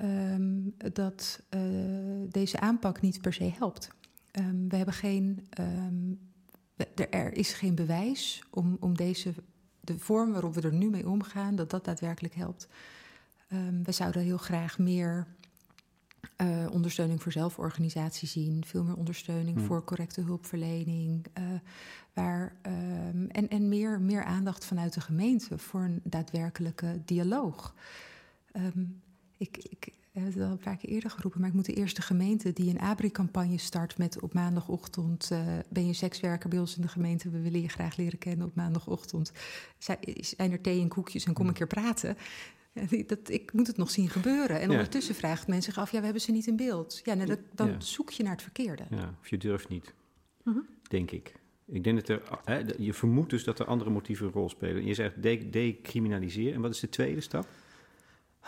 [0.03, 1.61] um, dat uh,
[2.29, 3.91] deze aanpak niet per se helpt.
[4.33, 6.19] Um, we hebben geen, um,
[7.11, 9.35] er is geen bewijs om, om deze,
[9.81, 12.69] de vorm waarop we er nu mee omgaan, dat dat daadwerkelijk helpt.
[13.83, 15.27] we zouden heel graag meer
[16.37, 19.67] uh, ondersteuning voor zelforganisatie zien, veel meer ondersteuning hmm.
[19.67, 21.27] voor correcte hulpverlening.
[21.39, 21.45] Uh,
[22.13, 22.57] waar,
[23.29, 27.75] en en meer, meer aandacht vanuit de gemeente voor een daadwerkelijke dialoog.
[28.53, 29.01] Um,
[29.41, 32.03] ik, ik heb het al een paar keer eerder geroepen, maar ik moet de eerste
[32.03, 36.83] gemeente die een ABRI-campagne start met op maandagochtend uh, ben je sekswerker bij ons in
[36.83, 39.33] de gemeente, we willen je graag leren kennen op maandagochtend.
[40.21, 42.17] Zijn er thee en koekjes en kom een keer praten?
[43.07, 44.61] Dat, ik moet het nog zien gebeuren.
[44.61, 47.01] En ondertussen vraagt men zich af, ja, we hebben ze niet in beeld.
[47.05, 48.85] Ja, nou, dan zoek je naar het verkeerde.
[48.91, 49.95] Ja, of je durft niet,
[50.45, 50.65] uh -huh.
[50.83, 51.35] denk ik.
[51.67, 54.87] Ik denk dat er, hè, je vermoedt dus dat er andere motieven een rol spelen.
[54.87, 56.55] Je zegt decriminaliseren.
[56.55, 57.47] En wat is de tweede stap?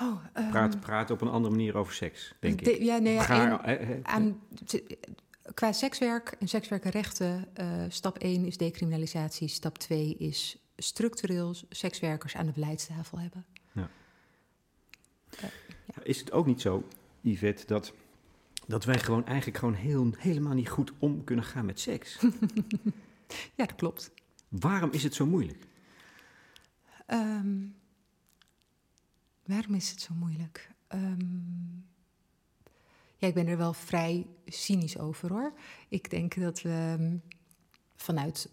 [0.00, 2.83] Oh, um, praat, praat op een andere manier over seks, denk de, ik.
[2.83, 4.40] Ja, nee, Gaar, en, aan,
[5.55, 12.46] qua sekswerk en sekswerkenrechten, uh, stap 1 is decriminalisatie, stap 2 is structureel sekswerkers aan
[12.46, 13.44] de beleidstafel hebben.
[13.72, 13.90] Ja.
[15.35, 15.50] Uh,
[15.87, 16.02] ja.
[16.02, 16.88] Is het ook niet zo,
[17.20, 17.92] Yvette, dat
[18.66, 22.18] dat wij gewoon eigenlijk gewoon heel, helemaal niet goed om kunnen gaan met seks.
[23.57, 24.11] ja, dat klopt.
[24.48, 25.64] Waarom is het zo moeilijk?
[27.07, 27.57] Ehm,
[29.44, 30.70] waarom is het zo moeilijk?
[30.88, 31.20] Ehm,
[33.16, 35.52] ja, ik ben er wel vrij cynisch over hoor.
[35.88, 37.16] Ik denk dat we ehm,
[37.96, 38.50] vanuit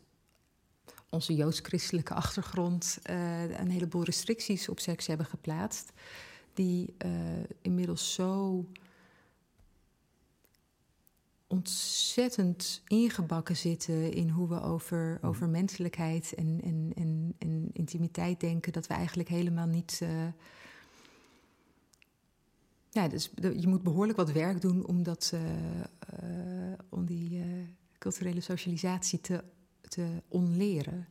[1.10, 5.92] onze joods-christelijke achtergrond uh, een heleboel restricties op seks hebben geplaatst.
[6.54, 7.12] Die uh,
[7.62, 8.66] inmiddels zo
[11.48, 15.30] ontzettend ingebakken zitten in hoe we over, mm.
[15.30, 20.00] over menselijkheid en, en, en, en intimiteit denken, dat we eigenlijk helemaal niet.
[20.04, 20.10] Uh,
[22.90, 25.42] ja, dus je moet behoorlijk wat werk doen om, dat, uh,
[26.24, 27.44] uh, om die
[27.98, 29.44] culturele socialisatie te,
[29.82, 31.08] te onleren.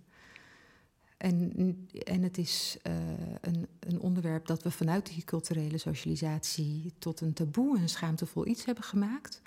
[1.16, 1.52] En,
[1.92, 2.76] en het is
[3.40, 8.64] een, een onderwerp dat we vanuit die culturele socialisatie tot een taboe en schaamtevol iets
[8.64, 9.42] hebben gemaakt.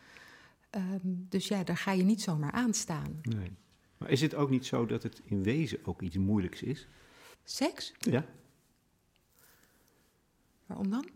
[0.76, 3.20] Um, dus ja, daar ga je niet zomaar aan staan.
[3.22, 3.52] Nee.
[3.98, 6.88] Maar is het ook niet zo dat het in wezen ook iets moeilijks is?
[7.44, 7.94] Seks?
[8.00, 8.26] Ja.
[10.66, 11.10] Waarom dan?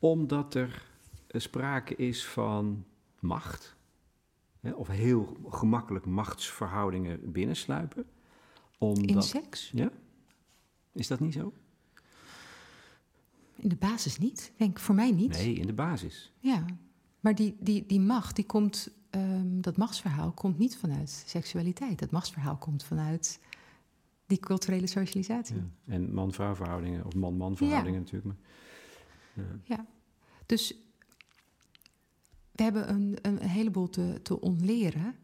[0.00, 0.86] Omdat er
[1.28, 2.84] sprake is van
[3.18, 3.76] macht.
[4.60, 8.04] Hè, of heel gemakkelijk machtsverhoudingen binnensluipen.
[8.78, 9.10] Omdat...
[9.10, 9.70] In seks?
[9.74, 9.90] Ja.
[10.92, 11.52] Is dat niet zo?
[13.56, 14.52] In de basis niet.
[14.56, 15.30] Denk voor mij niet.
[15.30, 16.32] Nee, in de basis.
[16.38, 16.64] Ja.
[17.20, 21.98] Maar die, die, die macht, die komt, um, dat machtsverhaal komt niet vanuit seksualiteit.
[21.98, 23.40] Dat machtsverhaal komt vanuit
[24.26, 25.56] die culturele socialisatie.
[25.56, 25.94] Ja.
[25.94, 28.26] En man-vrouw verhoudingen, of man-man verhoudingen natuurlijk.
[28.26, 28.48] Maar,
[29.34, 29.42] ja.
[29.64, 29.86] ja.
[30.46, 30.74] dus
[32.52, 35.14] we hebben een, een heleboel te, te onleren.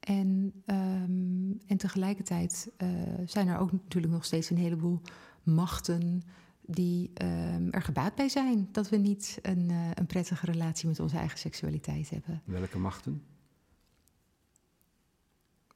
[0.00, 2.88] En, um, en tegelijkertijd uh,
[3.24, 5.00] zijn er ook natuurlijk nog steeds een heleboel
[5.42, 6.22] machten
[6.60, 11.00] die um, er gebaat bij zijn dat we niet een, uh, een prettige relatie met
[11.00, 12.42] onze eigen seksualiteit hebben.
[12.44, 13.22] Welke machten?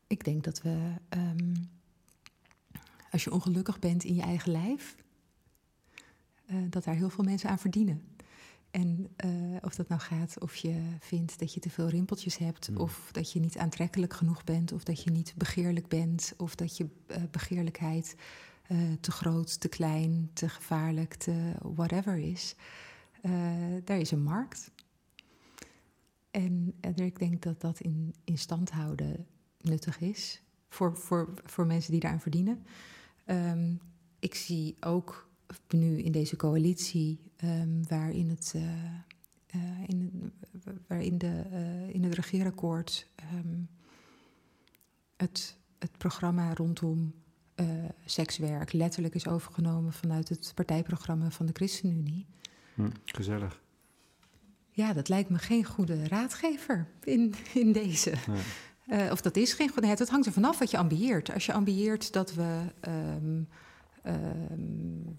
[0.06, 1.52] Ik denk dat we, um,
[3.11, 4.96] als je ongelukkig bent in je eigen lijf,
[6.68, 8.02] dat daar heel veel mensen aan verdienen.
[8.70, 12.70] En uh, of dat nou gaat of je vindt dat je te veel rimpeltjes hebt,
[12.70, 12.76] mm.
[12.76, 16.76] of dat je niet aantrekkelijk genoeg bent, of dat je niet begeerlijk bent, of dat
[16.76, 16.86] je
[17.30, 18.16] begeerlijkheid
[18.68, 22.54] uh, te groot, te klein, te gevaarlijk, te whatever is.
[23.84, 24.70] Daar is een markt.
[26.30, 29.26] En, en, ik denk dat dat in, in stand houden
[29.60, 32.64] nuttig is voor, voor, voor mensen die daaraan verdienen.
[33.26, 33.80] Um,
[34.18, 35.30] ik zie ook
[35.68, 38.52] nu in deze coalitie, um, waarin het.
[38.56, 38.62] Uh,
[39.54, 40.32] uh, in,
[40.86, 43.68] waarin de, uh, in het regeerakkoord um,
[45.16, 47.14] het, het programma rondom
[48.04, 52.26] sekswerk letterlijk is overgenomen vanuit het partijprogramma van de ChristenUnie.
[52.74, 53.62] Hm, gezellig.
[54.70, 58.12] Ja, dat lijkt me geen goede raadgever in, in deze.
[59.10, 59.86] Of dat is geen goede.
[59.86, 61.32] Het hangt er vanaf wat je ambieert.
[61.32, 62.62] Als je ambieert dat we.
[62.88, 63.48] Um,
[64.06, 65.18] um,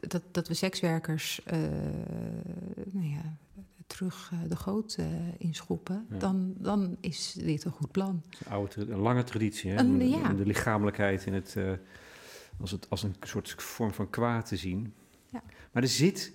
[0.00, 1.58] dat, dat we sekswerkers uh,
[2.90, 3.36] nou ja,
[3.86, 5.06] terug uh, de goot uh,
[5.38, 6.18] inschoppen, ja.
[6.18, 8.22] dan, dan is dit een goed plan.
[8.44, 9.78] Een, oude, een lange traditie, hè?
[9.78, 10.32] Een, ja.
[10.32, 11.72] de lichamelijkheid in het, uh,
[12.60, 14.94] als, het, als een soort vorm van kwaad te zien.
[15.28, 15.42] Ja.
[15.72, 16.32] Maar er zit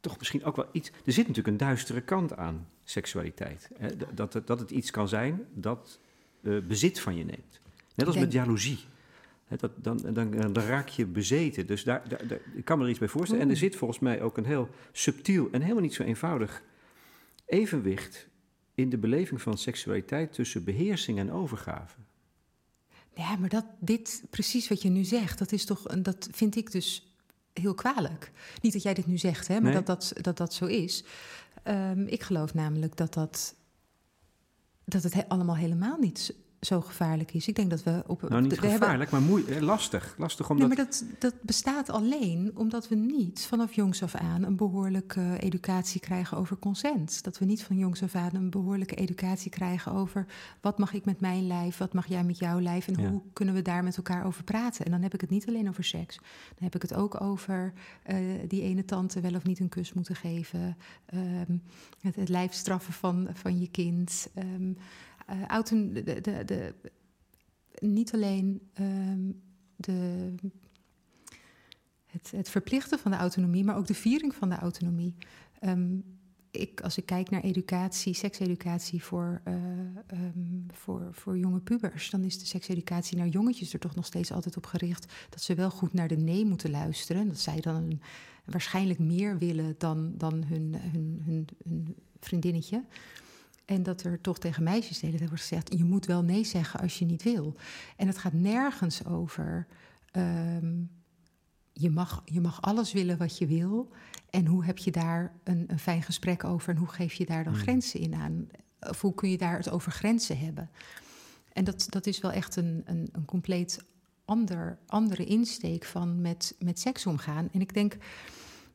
[0.00, 0.88] toch misschien ook wel iets...
[0.88, 3.70] Er zit natuurlijk een duistere kant aan seksualiteit.
[3.74, 3.96] Hè?
[3.96, 5.98] Dat, dat, dat het iets kan zijn dat
[6.42, 7.60] bezit van je neemt.
[7.94, 8.78] Net als met jaloezie.
[9.56, 11.66] Dat, dan, dan, dan, raak je bezeten.
[11.66, 13.42] Dus daar, daar, daar, ik kan me er iets bij voorstellen.
[13.42, 16.62] En er zit volgens mij ook een heel subtiel en helemaal niet zo eenvoudig
[17.46, 18.28] evenwicht
[18.74, 21.96] in de beleving van seksualiteit tussen beheersing en overgave.
[23.14, 26.72] Ja, maar dat, dit, precies wat je nu zegt, dat is toch, dat vind ik
[26.72, 27.16] dus
[27.52, 28.32] heel kwalijk.
[28.60, 29.82] Niet dat jij dit nu zegt, hè, maar nee.
[29.82, 31.04] dat, dat, dat dat zo is.
[31.64, 33.54] Um, ik geloof namelijk dat dat,
[34.84, 36.34] dat het he allemaal helemaal niet
[36.66, 37.48] zo gevaarlijk is.
[37.48, 38.28] Ik denk dat we op.
[38.28, 39.28] Nou, niet we gevaarlijk, hebben...
[39.28, 40.14] maar moe, lastig.
[40.18, 40.68] Lastig omdat...
[40.68, 45.36] Nee, maar dat, dat bestaat alleen omdat we niet vanaf jongs af aan een behoorlijke
[45.38, 47.24] educatie krijgen over consent.
[47.24, 50.26] Dat we niet van jongs af aan een behoorlijke educatie krijgen over
[50.60, 53.10] wat mag ik met mijn lijf, wat mag jij met jouw lijf en ja.
[53.10, 54.84] hoe kunnen we daar met elkaar over praten.
[54.84, 56.16] En dan heb ik het niet alleen over seks.
[56.54, 57.72] Dan heb ik het ook over
[58.10, 58.16] uh,
[58.48, 60.76] die ene tante wel of niet een kus moeten geven,
[61.14, 61.62] um,
[62.00, 64.28] het, het lijfstraffen van, van je kind.
[64.38, 64.76] Um,
[65.46, 66.74] auto, de, de, de,
[67.78, 69.42] niet alleen um,
[69.76, 70.34] de,
[72.06, 75.14] het, het, verplichten van de autonomie, maar ook de viering van de autonomie.
[75.60, 76.04] Um,
[76.52, 79.54] ik, als ik kijk naar educatie, sekseducatie voor, uh,
[80.12, 82.10] um, voor, voor jonge pubers.
[82.10, 85.54] Dan is de sekseducatie naar jongetjes er toch nog steeds altijd op gericht dat ze
[85.54, 87.28] wel goed naar de nee moeten luisteren.
[87.28, 88.00] Dat zij dan
[88.44, 92.84] waarschijnlijk meer willen dan, dan hun, hun, hun, hun vriendinnetje.
[93.64, 96.44] En dat er toch tegen meisjes de hele tijd wordt gezegd: je moet wel nee
[96.44, 97.54] zeggen als je niet wil.
[97.96, 99.66] En het gaat nergens over.
[100.10, 100.82] ehm,
[101.72, 103.90] je, mag, je mag alles willen wat je wil.
[104.30, 107.44] En hoe heb je daar een, een fijn gesprek over en hoe geef je daar
[107.44, 107.62] dan Hmm.
[107.62, 108.48] grenzen in aan?
[108.80, 110.70] Of hoe kun je daar het over grenzen hebben?
[111.52, 113.84] En dat, dat is wel echt een, een, een compleet
[114.24, 117.48] ander, andere insteek van met, met seks omgaan.
[117.52, 117.96] En ik denk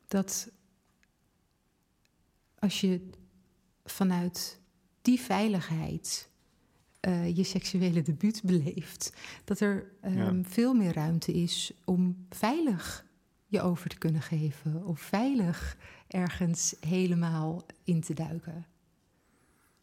[0.08, 0.50] dat
[2.58, 3.10] als je
[3.84, 4.57] vanuit
[5.08, 6.28] die veiligheid
[7.00, 9.12] eh, je seksuele debuut beleeft,
[9.44, 10.44] dat er ehm, Ja.
[10.44, 13.06] veel meer ruimte is om veilig
[13.46, 15.76] je over te kunnen geven of veilig
[16.08, 18.66] ergens helemaal in te duiken.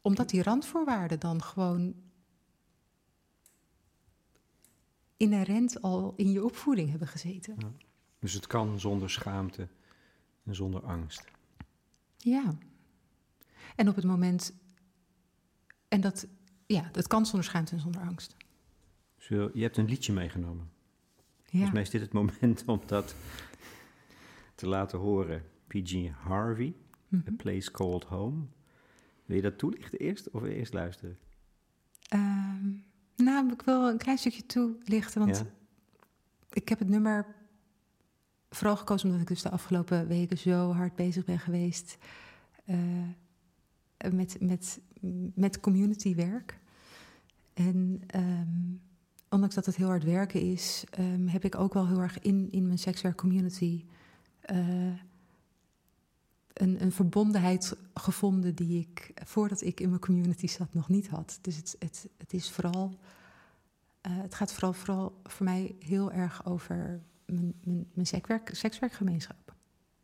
[0.01, 1.93] Omdat die randvoorwaarden dan gewoon
[5.17, 7.57] inherent al in je opvoeding hebben gezeten.
[8.19, 9.67] Dus het kan zonder schaamte
[10.43, 11.23] en zonder angst.
[12.17, 12.57] Ja.
[13.75, 14.53] En op het moment.
[15.87, 16.27] En dat,
[16.65, 18.35] ja, dat kan zonder schaamte en zonder angst.
[19.17, 20.69] Dus je hebt een liedje meegenomen.
[21.43, 21.51] Ja.
[21.51, 23.15] Volgens mij is dit het moment om dat
[24.55, 25.43] te laten horen.
[25.67, 26.09] P.G.
[26.11, 26.75] Harvey,
[27.13, 27.35] A Mhm.
[27.35, 28.45] Place Called Home.
[29.25, 31.17] Wil je dat toelichten eerst of wil je eerst luisteren?
[32.07, 32.71] Ehm,
[33.15, 35.25] nou, ik wil een klein stukje toelichten.
[35.25, 35.45] Want ja?
[36.49, 37.35] ik heb het nummer
[38.49, 41.97] vooral gekozen omdat ik dus de afgelopen weken zo hard bezig ben geweest
[42.65, 43.07] eh,
[44.11, 44.79] met, met,
[45.35, 46.59] met communitywerk.
[47.53, 48.47] En ehm,
[49.29, 52.47] ondanks dat het heel hard werken is, ehm, heb ik ook wel heel erg in,
[52.51, 53.85] in mijn sekswerk community
[54.41, 54.57] eh,
[56.53, 61.39] een, een verbondenheid gevonden die ik voordat ik in mijn community zat nog niet had.
[61.41, 62.99] Dus het, het, het is vooral.
[64.01, 69.53] eh, het gaat vooral, vooral voor mij heel erg over mijn, mijn, mijn sekswerk, sekswerkgemeenschap.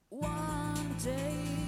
[0.09, 1.61] One day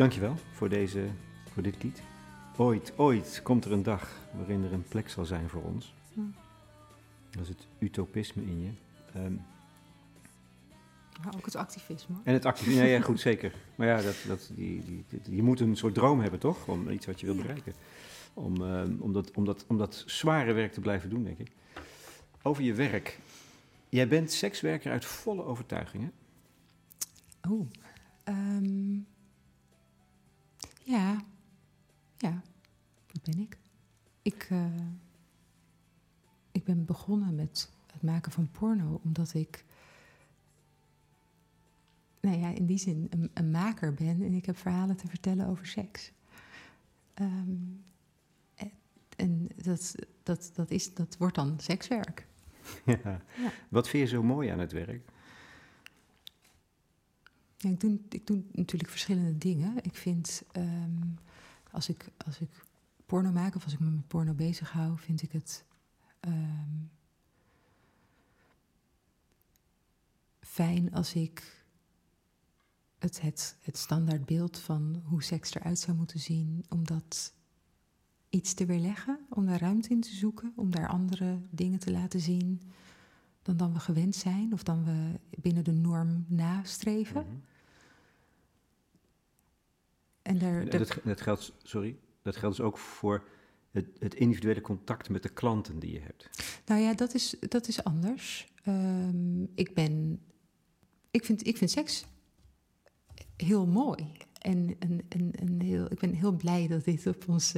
[0.00, 1.06] Dankjewel voor, deze,
[1.52, 2.02] voor dit lied.
[2.56, 5.94] Ooit, ooit komt er een dag waarin er een plek zal zijn voor ons.
[6.14, 6.20] Hm.
[7.30, 8.70] Dat is het utopisme in je.
[9.14, 9.34] Ehm,
[11.24, 12.14] Maar ook het activisme.
[12.24, 13.54] en het activisme, ja, ja, goed, zeker.
[13.74, 16.68] Maar ja, dat, dat, die, die, die- je moet een soort droom hebben, toch?
[16.68, 17.74] Om iets wat je wil bereiken.
[18.34, 21.50] Om, ehm, om, dat, om, dat, om dat zware werk te blijven doen, denk ik.
[22.42, 23.18] Over je werk.
[23.88, 26.10] Jij bent sekswerker uit volle overtuiging, hè?
[27.50, 27.70] Oh.
[28.24, 28.98] ehm,
[30.84, 31.24] ja.
[32.16, 32.42] Ja,
[33.06, 33.58] dat ben ik.
[34.22, 34.86] Ik, eh,
[36.52, 39.64] ik ben begonnen met het maken van porno omdat ik,
[42.20, 45.46] nou ja, in die zin een, een maker ben en ik heb verhalen te vertellen
[45.46, 46.12] over seks.
[47.14, 47.56] Ehm,
[48.54, 48.70] en,
[49.16, 52.26] en dat, dat, dat, is, dat wordt dan sekswerk.
[52.84, 52.98] Ja.
[53.04, 53.52] Ja.
[53.68, 55.10] Wat vind je zo mooi aan het werk?
[57.62, 59.76] Ja, ik, doe, ik doe natuurlijk verschillende dingen.
[59.82, 61.06] Ik vind, ehm,
[61.70, 62.64] als, ik, als ik
[63.06, 65.64] porno maak of als ik me met porno bezig hou, vind ik het
[66.20, 66.78] ehm,
[70.40, 71.64] fijn als ik
[72.98, 77.34] het, het, het standaardbeeld van hoe seks eruit zou moeten zien, om dat
[78.28, 82.20] iets te weerleggen, om daar ruimte in te zoeken, om daar andere dingen te laten
[82.20, 82.60] zien
[83.42, 87.26] dan dan we gewend zijn of dan we binnen de norm nastreven.
[87.26, 87.49] Mhm.
[90.22, 93.24] En daar, Dat, dat geldt, sorry, dat geldt dus ook voor
[93.70, 96.30] het, het individuele contact met de klanten die je hebt.
[96.66, 98.48] Nou ja, dat is, dat is anders.
[98.64, 100.20] Ehm, ik ben.
[101.10, 102.04] Ik vind, ik vind seks
[103.36, 104.12] heel mooi.
[104.38, 107.54] En, en, en, en heel, ik ben heel blij dat dit op ons,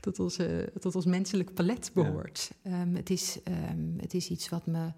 [0.00, 2.02] tot, onze, tot ons menselijk palet Ja.
[2.02, 2.50] behoort.
[2.62, 4.92] Ehm, het, is, ehm, het is iets wat me,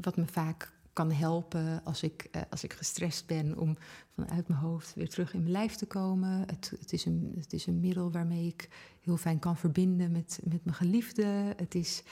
[0.00, 3.76] wat me vaak kan helpen als ik, eh, als ik gestrest ben om
[4.14, 6.30] vanuit mijn hoofd weer terug in mijn lijf te komen.
[6.40, 8.68] Het, het, is, een, het is een middel waarmee ik
[9.00, 11.24] heel fijn kan verbinden met, met mijn geliefde.
[11.56, 12.02] Het is.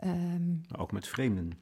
[0.00, 1.52] ehm, Maar ook met vreemden.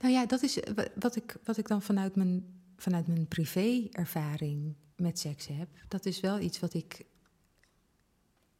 [0.00, 2.44] nou ja, dat is wa- wat ik, wat ik dan vanuit mijn,
[2.76, 5.68] vanuit mijn privé-ervaring met seks heb.
[5.88, 7.04] Dat is wel iets wat ik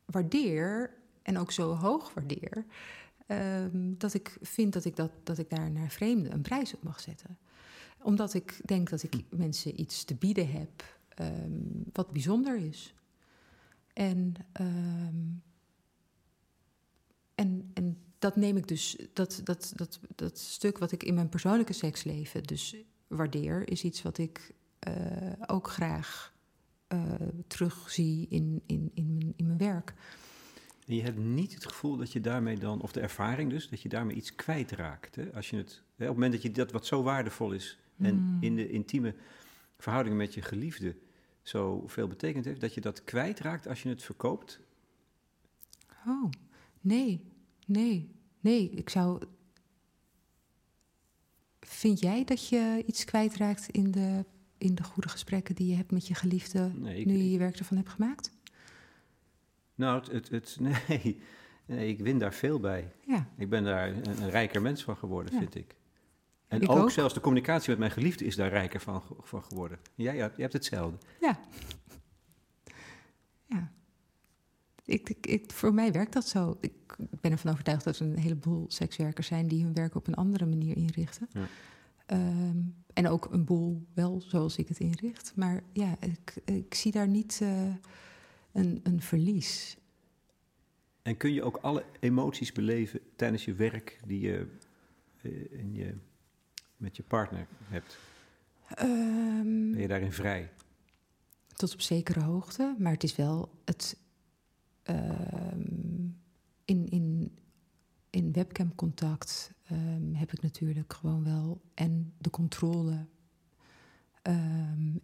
[0.05, 0.91] waardeer
[1.23, 2.65] en ook zo hoog waardeer.
[3.27, 6.83] ehm, dat ik vind dat ik, dat, dat ik daar naar vreemden een prijs op
[6.83, 7.39] mag zetten.
[8.05, 11.51] Omdat ik denk dat ik mensen iets te bieden heb ehm,
[11.93, 12.95] wat bijzonder is.
[13.93, 15.23] En, ehm,
[17.35, 21.29] en, en dat neem ik dus, dat, dat, dat, dat stuk wat ik in mijn
[21.29, 24.95] persoonlijke seksleven dus waardeer, is iets wat ik eh,
[25.47, 26.35] ook graag
[26.87, 27.01] eh,
[27.47, 29.95] terugzie in, in, in, mijn, in mijn werk.
[30.85, 33.89] Je hebt niet het gevoel dat je daarmee dan, of de ervaring dus, dat je
[33.89, 35.17] daarmee iets kwijtraakt.
[35.17, 35.33] Hè?
[35.35, 38.15] Als je het, hè, op het moment dat je dat wat zo waardevol is en
[38.17, 38.37] Hmm.
[38.43, 39.15] in de intieme
[39.79, 40.97] verhoudingen met je geliefde
[41.43, 44.61] zo veel betekend heeft, dat je dat kwijtraakt als je het verkoopt.
[46.07, 46.31] Oh,
[46.81, 47.21] nee,
[47.67, 48.71] nee, nee.
[48.71, 49.23] Ik zou.
[51.61, 54.25] Vind jij dat je iets kwijtraakt in de,
[54.59, 57.39] in de goede gesprekken die je hebt met je geliefde Nee, ik, nu je je
[57.39, 58.31] werk ervan hebt gemaakt?
[59.75, 60.57] nou, het, het, het-
[60.89, 61.21] nee,
[61.67, 62.93] nee, ik win daar veel bij.
[63.07, 65.39] Ja, Ik ben daar een, een rijker mens van geworden, Ja.
[65.39, 65.75] vind ik.
[66.55, 66.91] En Ik ook, ook.
[66.91, 69.79] zelfs de communicatie met mijn geliefde is daar rijker van, van geworden.
[69.95, 70.97] Jij, hebt- jij hebt hetzelfde.
[71.21, 71.41] ja.
[73.47, 73.73] Ja.
[74.85, 76.57] Ik, ik, ik- voor mij werkt dat zo.
[76.61, 76.73] Ik
[77.21, 80.47] ben ervan overtuigd dat er een heleboel sekswerkers zijn die hun werk op een andere
[80.47, 81.29] manier inrichten.
[81.33, 81.47] Ja.
[82.07, 82.57] Ehm,
[82.93, 85.33] en ook een boel wel zoals ik het inricht.
[85.37, 87.63] Maar ja, ik, ik zie daar niet eh,
[88.53, 89.77] een, een verlies.
[91.03, 94.47] En kun je ook alle emoties beleven tijdens je werk die je,
[95.23, 95.95] eh, in je
[96.85, 97.99] met je partner hebt?
[98.69, 100.51] Ehm, Ben je daarin vrij?
[101.57, 103.97] Tot op zekere hoogte, maar het is wel het.
[104.83, 105.61] ehm,
[106.65, 107.39] in, in,
[108.11, 113.07] in webcamcontact ehm, heb ik natuurlijk gewoon wel en de controle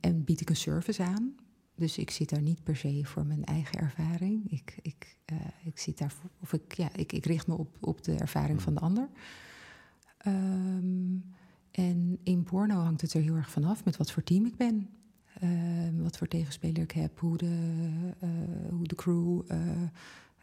[0.00, 1.34] en bied ik een service aan.
[1.74, 4.50] Dus ik zit daar niet per se voor mijn eigen ervaring.
[4.50, 7.76] Ik, ik, eh, ik zit daar voor, of ik, ja, ik, ik richt me op,
[7.80, 8.60] op de ervaring Hmm.
[8.60, 9.08] van de ander.
[11.70, 14.88] En in porno hangt het er heel erg vanaf met wat voor team ik ben.
[15.40, 17.78] Ehm, wat voor tegenspeler ik heb, hoe de,
[18.18, 18.28] eh,
[18.70, 19.82] hoe de crew eh,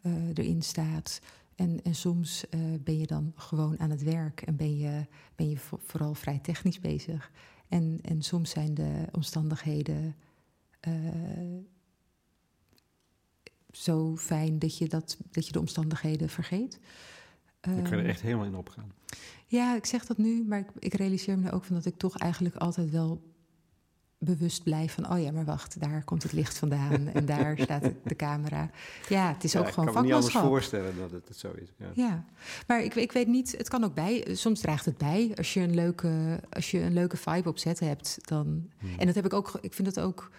[0.01, 1.21] eh, erin staat.
[1.55, 2.45] En, en soms
[2.83, 6.39] ben je dan gewoon aan het werk en ben je, ben je vo- vooral vrij
[6.39, 7.31] technisch bezig.
[7.67, 10.15] En, en soms zijn de omstandigheden
[13.71, 16.79] zo fijn dat je, dat, dat je de omstandigheden vergeet.
[17.61, 18.91] Ik kan er Ehm, echt helemaal in opgaan.
[19.47, 21.97] ja, ik zeg dat nu, maar ik, ik realiseer me er ook van dat ik
[21.97, 23.35] toch eigenlijk altijd wel
[24.19, 27.91] bewust blijf van, oh ja, maar wacht, daar komt het licht vandaan en daar staat
[28.03, 28.69] de, camera.
[29.09, 30.43] Ja, het is Ja, ook ik gewoon kan me niet anders vakmanschap.
[30.43, 31.73] voorstellen dat het, het zo is.
[31.77, 31.89] Ja.
[31.93, 32.25] Ja,
[32.67, 35.31] maar ik, ik weet niet, het kan ook bij, soms draagt het bij.
[35.35, 38.69] Als je een leuke, als je een leuke vibe op zetten hebt, dan...
[38.79, 38.89] Hmm.
[38.99, 40.31] En dat heb ik ook, ik vind dat ook,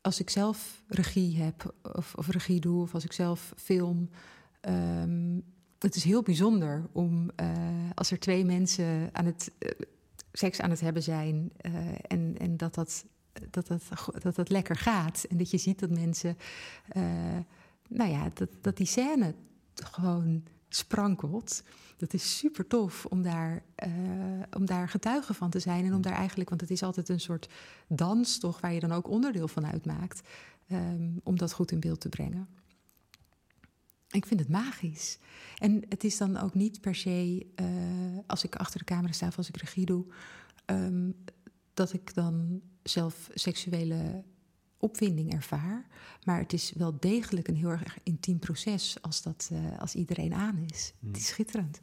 [0.00, 4.10] als ik zelf regie heb of, of regie doe, of als ik zelf film...
[4.60, 5.38] ehm,
[5.78, 7.50] het is heel bijzonder om eh,
[7.94, 9.70] als er twee mensen aan het eh,
[10.32, 11.72] seks aan het hebben zijn eh,
[12.02, 13.04] en, en dat, dat,
[13.50, 13.68] dat,
[14.22, 15.24] dat, dat lekker gaat.
[15.28, 16.36] En dat je ziet dat mensen,
[17.88, 19.34] nou ja, dat, dat die scène
[19.74, 21.62] gewoon sprankelt.
[21.96, 23.90] Dat is super tof om daar, eh,
[24.56, 25.84] om daar getuige van te zijn.
[25.84, 27.48] En om daar eigenlijk, want het is altijd een soort
[27.88, 30.28] dans toch, waar je dan ook onderdeel van uitmaakt.
[30.68, 32.48] ehm, om dat goed in beeld te brengen.
[34.10, 35.18] Ik vind het magisch.
[35.58, 37.66] En het is dan ook niet per se, eh,
[38.26, 40.04] als ik achter de camera sta of als ik regie doe,
[40.64, 41.10] ehm,
[41.74, 44.24] dat ik dan zelf seksuele
[44.78, 45.86] opwinding ervaar.
[46.24, 50.34] Maar het is wel degelijk een heel erg intiem proces als, dat, eh, als iedereen
[50.34, 50.92] aan is.
[50.98, 51.08] Hmm.
[51.08, 51.80] Het is schitterend.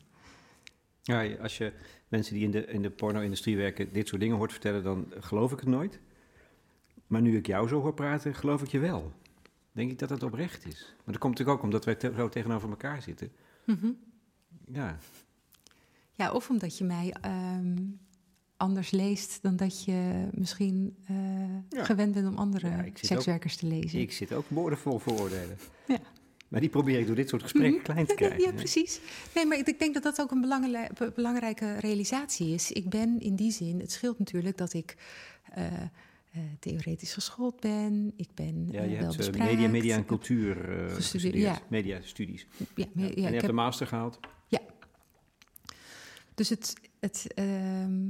[1.02, 1.74] Ja, als je
[2.08, 5.52] mensen die in de, in de porno-industrie werken dit soort dingen hoort vertellen, dan geloof
[5.52, 6.00] ik het nooit.
[7.08, 9.14] Maar nu ik jou zo hoor praten, geloof ik je wel.
[9.76, 10.80] Denk ik dat het oprecht is.
[10.96, 13.32] Maar dat komt natuurlijk ook omdat wij te- zo tegenover elkaar zitten.
[13.66, 13.88] Mhm.
[14.72, 14.98] Ja,
[16.14, 17.76] Ja, of omdat je mij ehm,
[18.58, 21.16] anders leest dan dat je misschien eh,
[21.70, 21.84] Ja.
[21.84, 24.00] gewend bent om andere Ja, sekswerkers te lezen.
[24.00, 25.58] ik zit ook woordenvol vooroordelen.
[25.88, 25.98] Ja.
[26.48, 27.84] Maar die probeer ik door dit soort gesprekken Mhm.
[27.84, 28.40] klein te krijgen.
[28.42, 29.00] ja, precies.
[29.36, 32.72] Nee, maar ik, denk dat dat ook een belangrij- be- belangrijke realisatie is.
[32.72, 34.98] Ik ben in die zin, het scheelt natuurlijk dat ik
[35.54, 35.64] eh,
[36.36, 38.14] eh, theoretisch geschoold ben.
[38.16, 40.56] Ik ben Ja, eh, je wel hebt eh, media, media en cultuur
[40.90, 41.60] Gestudeerd, ja.
[41.70, 42.48] Mediastudies.
[42.58, 42.86] Ja, Ja.
[42.94, 44.20] me- ja, en je ik hebt heb- de master gehaald.
[46.36, 48.10] Dus het, het, ehm,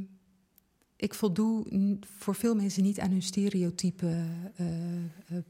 [0.95, 1.65] ik voldoe
[2.17, 4.25] voor veel mensen niet aan hun stereotype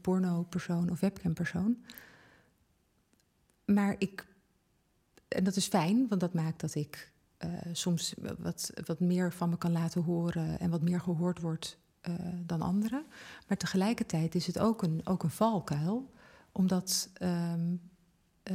[0.00, 1.76] porno-persoon of webcam-persoon.
[3.64, 4.26] Maar ik,
[5.28, 7.12] en dat is fijn, want dat maakt dat ik
[7.72, 11.78] soms wat, wat meer van me kan laten horen en wat meer gehoord wordt
[12.08, 12.14] eh,
[12.46, 13.04] dan anderen.
[13.48, 16.10] Maar tegelijkertijd is het ook een, ook een valkuil,
[16.52, 17.74] omdat ehm,
[18.42, 18.54] eh,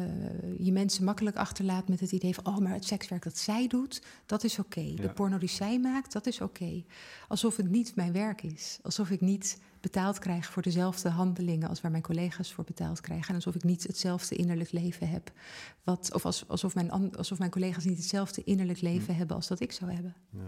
[0.58, 4.02] je mensen makkelijk achterlaat met het idee van: oh, maar het sekswerk dat zij doet,
[4.26, 4.80] dat is oké.
[4.80, 5.02] Ja.
[5.02, 6.84] De porno die zij maakt, dat is oké.
[7.28, 8.80] Alsof het niet mijn werk is.
[8.82, 13.30] Alsof ik niet betaald krijg voor dezelfde handelingen als waar mijn collega's voor betaald krijgen.
[13.30, 15.32] En alsof ik niet hetzelfde innerlijk leven heb.
[15.84, 19.60] Wat, of als, alsof, mijn, alsof mijn collega's niet hetzelfde innerlijk leven hebben als dat
[19.60, 20.16] ik zou hebben.
[20.30, 20.40] Ja.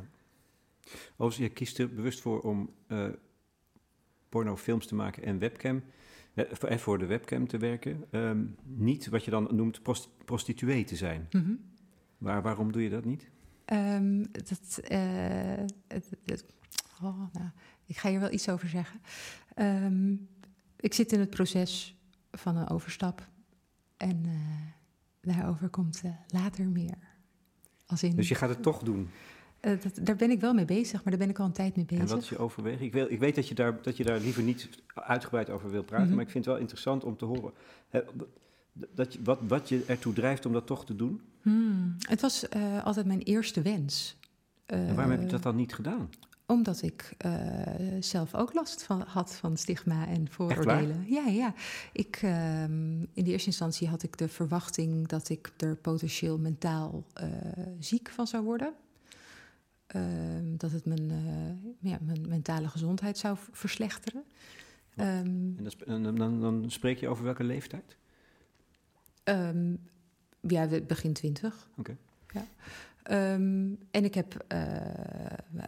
[1.17, 3.07] Overigens, je kiest er bewust voor om eh
[4.29, 5.83] pornofilms te maken en webcam.
[6.33, 8.03] eh, voor- En voor de webcam te werken.
[8.11, 11.27] Ehm, niet wat je dan noemt prost- prostituee te zijn.
[11.31, 11.51] Mhm.
[12.17, 13.29] Waar, waarom doe je dat niet?
[13.65, 15.63] Ehm, dat, eh,
[17.03, 17.49] oh, nou,
[17.85, 18.99] ik ga hier wel iets over zeggen.
[19.55, 20.11] Ehm,
[20.79, 21.95] ik zit in het proces
[22.31, 23.27] van een overstap.
[23.97, 24.31] En eh,
[25.21, 26.97] daarover komt eh, later meer.
[27.85, 29.09] Als in, Dus je gaat het toch doen.
[29.63, 31.75] Eh, dat, daar ben ik wel mee bezig, maar daar ben ik al een tijd
[31.75, 32.03] mee bezig.
[32.03, 32.81] En wat is je overweging?
[32.81, 35.83] Ik, wil, ik weet dat je, daar, dat je daar liever niet uitgebreid over wil
[35.83, 36.15] praten, Mhm.
[36.15, 37.51] maar ik vind het wel interessant om te horen.
[38.95, 41.21] dat je, wat, wat je ertoe drijft om dat toch te doen.
[41.41, 44.17] Hmm, Het was eh, altijd mijn eerste wens.
[44.65, 46.09] en waarom heb je Eh, dat dan niet gedaan?
[46.45, 47.15] Omdat ik
[47.99, 51.05] zelf ook last van, had van stigma en vooroordelen.
[51.07, 51.53] Ja, ja.
[51.93, 57.03] Ik, ehm, in de eerste instantie had ik de verwachting dat ik er potentieel mentaal
[57.79, 58.73] ziek van zou worden.
[59.93, 64.23] Ehm, dat het mijn, eh, ja, mijn mentale gezondheid zou verslechteren.
[64.95, 65.07] Ehm,
[65.57, 67.97] En, dat, sp- en dan, dan, dan spreek je over welke leeftijd?
[69.23, 69.75] ehm,
[70.41, 71.69] ja, begin twintig.
[71.77, 71.97] Oké.
[72.33, 72.45] Ja.
[73.03, 74.59] Ehm, en ik heb eh,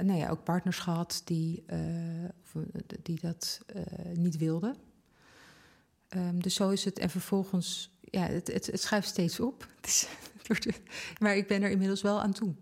[0.04, 1.80] nou ja, ook partners gehad die, eh,
[3.04, 3.62] die dat
[4.14, 4.76] niet wilden.
[6.34, 7.00] Dus zo is het.
[7.00, 9.68] En vervolgens, ja, het, het, het schuift steeds op.
[11.22, 12.54] Maar ik ben er inmiddels wel aan toe.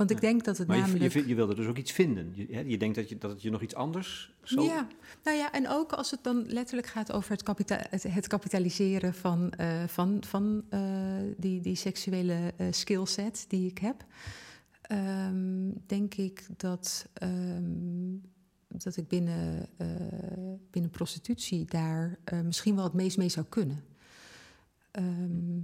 [0.00, 1.04] Want ik denk dat het Maar je, namelijk...
[1.04, 2.32] je, vindt- je wilde dus ook iets vinden.
[2.34, 4.62] Je, hè, je denkt dat, je, dat het je nog iets anders zo...
[4.62, 4.88] Ja,
[5.24, 9.14] nou ja, en ook als het dan letterlijk gaat over het, kapita het, het kapitaliseren
[9.14, 10.80] van, eh, van, van eh,
[11.36, 14.04] die, die seksuele eh, skillset die ik heb,
[14.82, 18.16] ehm, denk ik dat, ehm,
[18.68, 19.68] dat ik binnen,
[20.70, 23.84] binnen prostitutie daar misschien wel het meest mee zou kunnen.
[24.90, 25.58] Ehm,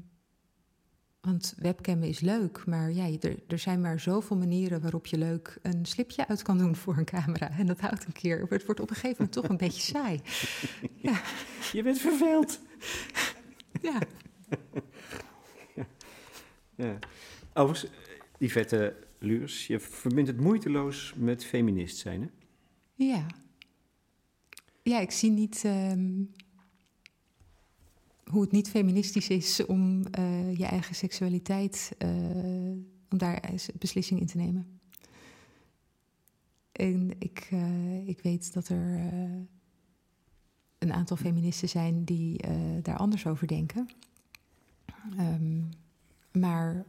[1.26, 5.58] want webcammen is leuk, maar ja, er, er zijn maar zoveel manieren waarop je leuk
[5.62, 7.50] een slipje uit kan doen voor een camera.
[7.50, 8.46] En dat houdt een keer.
[8.48, 10.20] Het wordt op een gegeven moment toch een beetje saai.
[11.72, 12.60] Je bent verveeld.
[13.82, 13.98] Ja.
[16.74, 16.98] Ja.
[17.54, 17.92] Overigens,
[18.38, 22.28] die vette Luurs, je verbindt het moeiteloos met feminist zijn, hè?
[22.94, 23.26] Ja.
[24.82, 26.22] Ja, ik zie niet ehm,
[28.30, 32.08] hoe het niet feministisch is om eh, je eigen seksualiteit, eh,
[33.10, 34.80] om daar beslissing in te nemen.
[36.72, 39.12] En ik, eh, ik weet dat er
[40.78, 42.40] een aantal feministen zijn die
[42.82, 43.88] daar anders over denken.
[45.16, 45.60] Ehm,
[46.32, 46.86] maar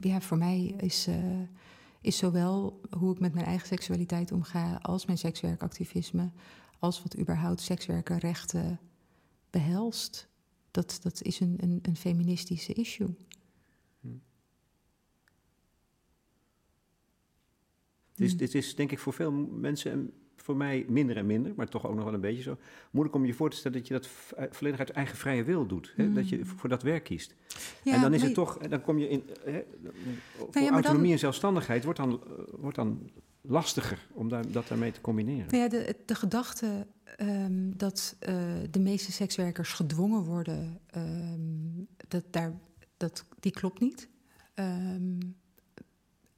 [0.00, 1.08] ja, voor mij is,
[2.00, 6.30] is zowel hoe ik met mijn eigen seksualiteit omga, als mijn sekswerkactivisme,
[6.78, 8.78] als wat überhaupt sekswerkerrechten
[9.52, 10.28] behelst.
[10.70, 13.08] Dat, dat is een, een, een feministische issue.
[18.12, 18.38] Het is, Hmm.
[18.38, 21.86] dit is denk ik voor veel mensen een voor mij minder en minder, maar toch
[21.86, 22.56] ook nog wel een beetje zo.
[22.90, 24.08] Moeilijk om je voor te stellen dat je dat
[24.50, 25.92] volledig uit eigen vrije wil doet.
[25.96, 26.12] Hè?
[26.12, 27.34] Dat je voor dat werk kiest.
[27.84, 29.22] Ja, en dan is maar het toch, en dan kom je in.
[29.44, 29.62] Hè,
[30.52, 33.10] dan- autonomie en zelfstandigheid wordt dan, eh, wordt dan
[33.42, 35.46] lastiger om daar, dat daarmee te combineren.
[35.50, 36.86] Nou ja, de, de gedachte
[37.16, 38.34] ehm, dat eh,
[38.70, 42.52] de meeste sekswerkers gedwongen worden, ehm, dat daar,
[42.96, 44.08] dat, die klopt niet.
[44.54, 45.18] Ehm,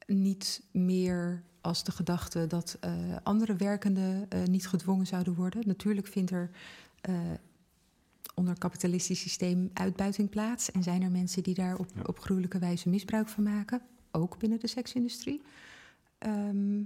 [0.07, 2.93] niet meer als de gedachte dat eh,
[3.23, 5.63] andere werkenden eh, niet gedwongen zouden worden.
[5.67, 6.51] Natuurlijk vindt er
[8.35, 10.71] onder het kapitalistisch systeem uitbuiting plaats.
[10.71, 12.03] En zijn er mensen die daar op, Ja.
[12.03, 15.43] op gruwelijke wijze misbruik van maken, ook binnen de seksindustrie.
[16.25, 16.83] Ehm,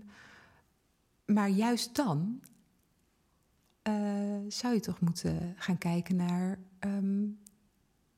[1.24, 2.41] maar juist dan
[3.82, 3.95] eh,
[4.49, 7.26] zou je toch moeten gaan kijken naar ehm,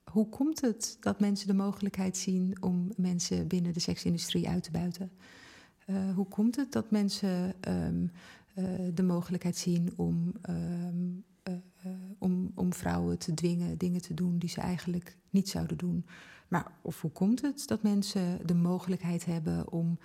[0.05, 4.71] hoe komt het dat mensen de mogelijkheid zien om mensen binnen de seksindustrie uit te
[4.71, 5.11] buiten?
[5.87, 8.07] Eh, hoe komt het dat mensen ehm,
[8.55, 8.65] eh,
[8.95, 10.33] de mogelijkheid zien om,
[12.55, 16.05] om vrouwen te dwingen dingen te doen die ze eigenlijk niet zouden doen?
[16.49, 19.99] Maar of hoe komt het dat mensen de mogelijkheid hebben om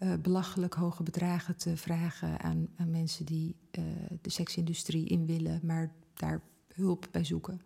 [0.00, 3.82] eh, belachelijk hoge bedragen te vragen aan, aan mensen die eh,
[4.20, 6.40] de seksindustrie in willen, maar daar
[6.74, 7.60] hulp bij zoeken?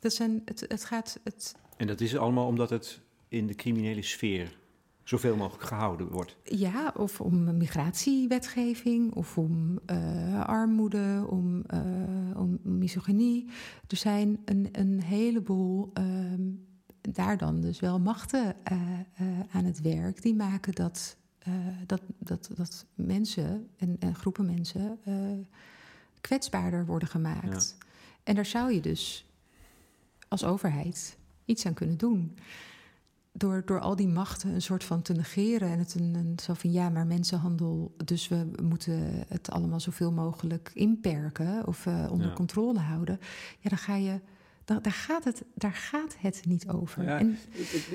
[0.00, 4.02] Dat zijn, het, het gaat, het, En dat is allemaal omdat het in de criminele
[4.02, 4.58] sfeer
[5.02, 6.36] zoveel mogelijk gehouden wordt.
[6.44, 11.64] Ja, of om migratiewetgeving, of om eh, armoede, om,
[12.36, 13.46] om misogynie.
[13.88, 16.42] Er zijn een, een heleboel ehm,
[17.00, 18.56] daar dan dus wel machten
[19.50, 21.52] aan het werk die maken dat, eh,
[21.86, 25.14] dat, dat, dat mensen en, en groepen mensen eh,
[26.20, 27.76] kwetsbaarder worden gemaakt.
[28.22, 29.26] En daar zou je dus
[30.28, 32.36] als overheid iets aan kunnen doen
[33.32, 36.54] door, door al die machten een soort van te negeren en het een, een zo
[36.54, 42.26] van ja, maar mensenhandel, dus we moeten het allemaal zoveel mogelijk inperken of eh, onder
[42.26, 42.32] Ja.
[42.32, 43.18] controle houden.
[43.60, 44.20] Ja, dan ga je,
[44.64, 47.04] daar, gaat het, daar gaat het niet over.
[47.04, 47.38] Ja, En,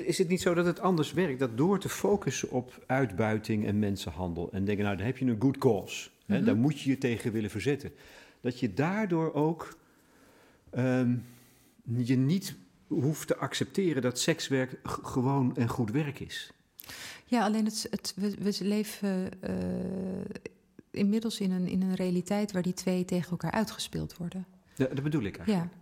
[0.04, 1.38] Is het niet zo dat het anders werkt?
[1.38, 5.40] Dat door te focussen op uitbuiting en mensenhandel en denken, nou, dan heb je een
[5.40, 6.10] good cause.
[6.26, 6.44] Hè, Mhm.
[6.44, 7.92] Daar moet je je tegen willen verzetten.
[8.40, 9.78] Dat je daardoor ook
[10.70, 11.16] ehm,
[11.96, 12.54] je niet
[12.86, 16.52] hoeft te accepteren dat sekswerk gewoon en goed werk is.
[17.24, 19.54] ja, alleen het, het, we, we leven eh,
[20.90, 24.46] inmiddels in een, in een realiteit waar die twee tegen elkaar uitgespeeld worden.
[24.76, 25.70] Dat, dat bedoel ik eigenlijk.
[25.72, 25.79] Ja.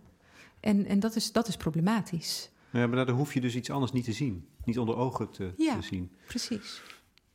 [0.59, 2.51] En, en dat, is, dat is problematisch.
[2.71, 4.47] Ja, maar dan hoef je dus iets anders niet te zien.
[4.63, 5.75] Niet onder ogen te, Ja.
[5.75, 6.11] te zien.
[6.27, 6.81] Precies.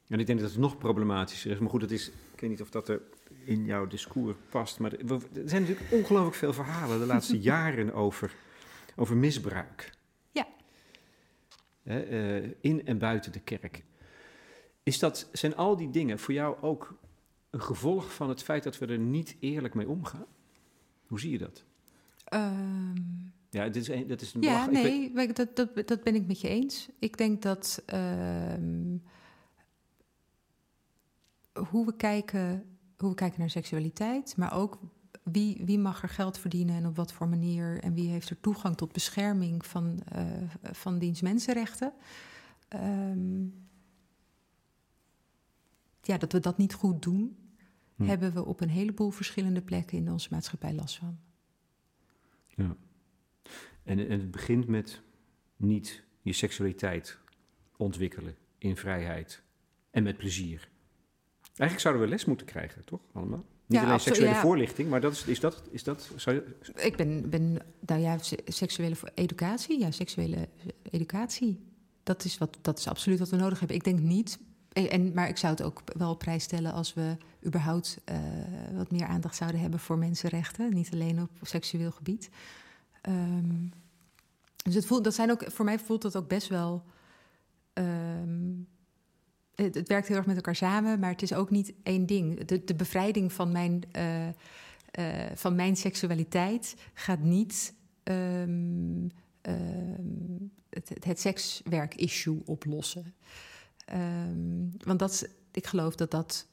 [0.09, 1.59] En ik denk dat het nog problematischer is.
[1.59, 3.03] Maar goed, dat is, ik weet niet of dat er
[3.45, 4.79] in jouw discours past.
[4.79, 8.35] Maar er zijn natuurlijk ongelooflijk veel verhalen de laatste jaren over,
[8.97, 9.93] over misbruik.
[10.33, 10.47] Ja.
[11.83, 13.85] Eh, in en buiten de kerk.
[14.83, 16.95] Is dat, zijn al die dingen voor jou ook
[17.51, 20.27] een gevolg van het feit dat we er niet eerlijk mee omgaan?
[21.07, 21.65] Hoe zie je dat?
[22.25, 22.95] Ehm,
[23.51, 26.41] Ja, dit is een, dat is een Ja, nee, dat, dat, dat ben ik met
[26.41, 26.89] je eens.
[26.99, 28.97] Ik denk dat ehm,
[31.71, 32.65] hoe, we kijken,
[32.97, 34.79] hoe we kijken naar seksualiteit, maar ook
[35.23, 38.41] wie, wie mag er geld verdienen en op wat voor manier en wie heeft er
[38.41, 40.27] toegang tot bescherming van, eh
[40.73, 41.93] van diens mensenrechten.
[42.69, 43.43] Ehm,
[46.03, 47.37] ja, dat we dat niet goed doen,
[47.97, 48.05] Hm.
[48.05, 51.19] hebben we op een heleboel verschillende plekken in onze maatschappij last van.
[52.57, 52.77] Ja.
[53.83, 55.01] En, en het begint met
[55.57, 57.19] niet je seksualiteit
[57.77, 59.43] ontwikkelen in vrijheid
[59.91, 60.69] en met plezier.
[61.43, 63.01] Eigenlijk zouden we les moeten krijgen, toch?
[63.13, 63.45] Allemaal.
[63.67, 64.41] Niet Ja, alleen seksuele ja.
[64.41, 68.19] voorlichting, maar dat is, is dat, is dat zou je- Ik ben, ben nou ja,
[68.19, 70.49] se- seksuele educatie, ja, seksuele
[70.91, 71.61] educatie.
[72.03, 73.77] Dat is, wat, dat is absoluut wat we nodig hebben.
[73.77, 74.39] Ik denk niet,
[74.75, 77.17] en, en- maar ik zou het ook wel op prijs stellen als we
[77.47, 78.17] überhaupt eh,
[78.75, 82.31] wat meer aandacht zouden hebben voor mensenrechten, niet alleen op seksueel gebied.
[83.01, 83.67] Ehm,
[84.65, 86.85] dus het voelt, dat zijn ook, voor mij voelt dat ook best wel.
[87.73, 88.53] ehm,
[89.55, 92.45] het, werkt heel erg met elkaar samen, maar het is ook niet één ding.
[92.45, 94.35] De, bevrijding van mijn, eh, eh,
[95.35, 99.09] van mijn seksualiteit gaat niet ehm,
[100.71, 103.15] het, het sekswerk-issue oplossen.
[103.85, 106.47] Ehm, want dat, ik geloof dat dat.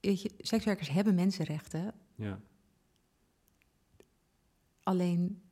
[0.00, 2.40] je, sekswerkers hebben mensenrechten, ja.
[4.82, 5.42] alleen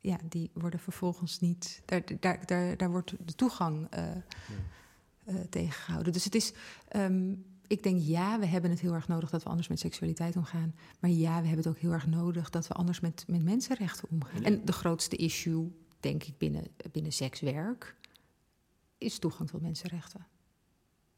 [0.00, 1.82] ja, die worden vervolgens niet.
[1.84, 4.16] Daar, daar, daar, daar wordt de toegang eh
[5.28, 6.12] eh, tegengehouden.
[6.12, 6.52] Dus het is.
[6.88, 7.34] ehm,
[7.66, 10.74] ik denk ja, we hebben het heel erg nodig dat we anders met seksualiteit omgaan.
[10.98, 14.08] Maar ja, we hebben het ook heel erg nodig dat we anders met, met mensenrechten
[14.10, 14.44] omgaan.
[14.44, 17.96] En de grootste issue, denk ik, binnen, binnen sekswerk
[18.98, 20.26] is toegang tot mensenrechten.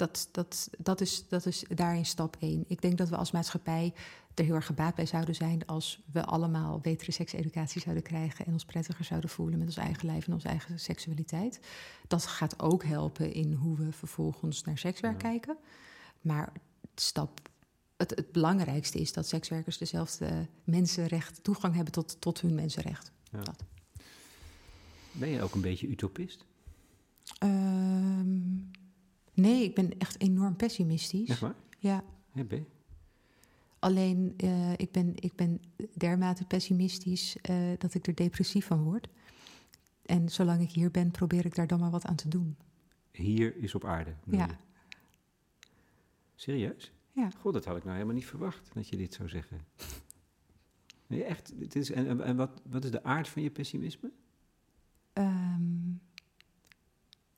[0.00, 2.64] Dat, dat, dat, is, dat is daarin stap één.
[2.68, 3.92] Ik denk dat we als maatschappij
[4.34, 8.52] er heel erg gebaat bij zouden zijn als we allemaal betere sekseducatie zouden krijgen en
[8.52, 11.60] ons prettiger zouden voelen met ons eigen lijf en onze eigen seksualiteit.
[12.08, 15.28] Dat gaat ook helpen in hoe we vervolgens naar sekswerk Ja.
[15.28, 15.56] kijken.
[16.20, 16.52] Maar
[16.94, 17.40] stap,
[17.96, 23.12] het, het belangrijkste is dat sekswerkers dezelfde mensenrecht, toegang hebben tot, tot hun mensenrecht.
[23.30, 23.42] Ja.
[23.42, 23.64] Dat.
[25.12, 26.44] Ben je ook een beetje utopist?
[27.38, 28.38] Ehm,
[29.40, 31.28] nee, ik ben echt enorm pessimistisch.
[31.28, 31.54] Echt waar?
[31.78, 32.64] Ja, ben je?
[33.80, 35.60] alleen eh, ik, ben, ik ben
[35.94, 39.08] dermate pessimistisch eh, dat ik er depressief van word.
[40.02, 42.56] En zolang ik hier ben, probeer ik daar dan maar wat aan te doen.
[43.12, 44.14] Hier is op aarde.
[44.24, 44.46] Ja.
[44.46, 44.52] je?
[46.34, 46.92] Serieus?
[47.12, 47.30] Ja.
[47.30, 49.60] God, dat had ik nou helemaal niet verwacht, dat je dit zou zeggen.
[51.06, 51.52] Nee, echt.
[51.58, 54.10] Het is, en en, en wat, wat is de aard van je pessimisme?
[55.12, 55.92] Ehm,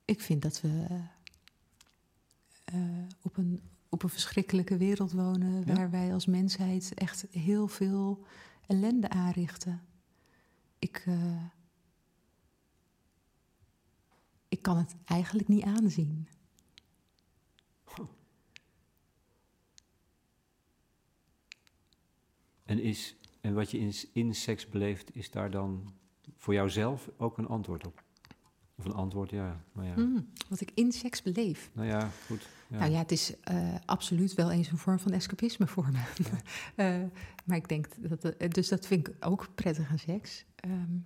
[0.04, 1.00] ik vind dat we eh,
[3.22, 5.74] op, een, op een verschrikkelijke wereld wonen Ja?
[5.74, 8.24] waar wij als mensheid echt heel veel
[8.66, 9.82] ellende aanrichten.
[10.78, 11.44] Ik, eh,
[14.48, 16.28] ik kan het eigenlijk niet aanzien.
[22.64, 25.94] En, is, en wat je in, in seks beleeft, is daar dan
[26.36, 28.02] voor jouzelf ook een antwoord op?
[28.74, 29.64] Of een antwoord, ja.
[29.72, 29.96] Maar ja.
[29.96, 31.70] Mm, wat ik in seks beleef.
[31.72, 32.48] Nou ja, goed.
[32.72, 32.78] Ja.
[32.78, 36.02] Nou ja, het is eh, absoluut wel eens een vorm van escapisme voor me.
[36.76, 37.02] Eh,
[37.44, 38.24] maar ik denk dat.
[38.24, 40.44] eh, dus dat vind ik ook prettig aan seks.
[40.56, 40.96] Ehm,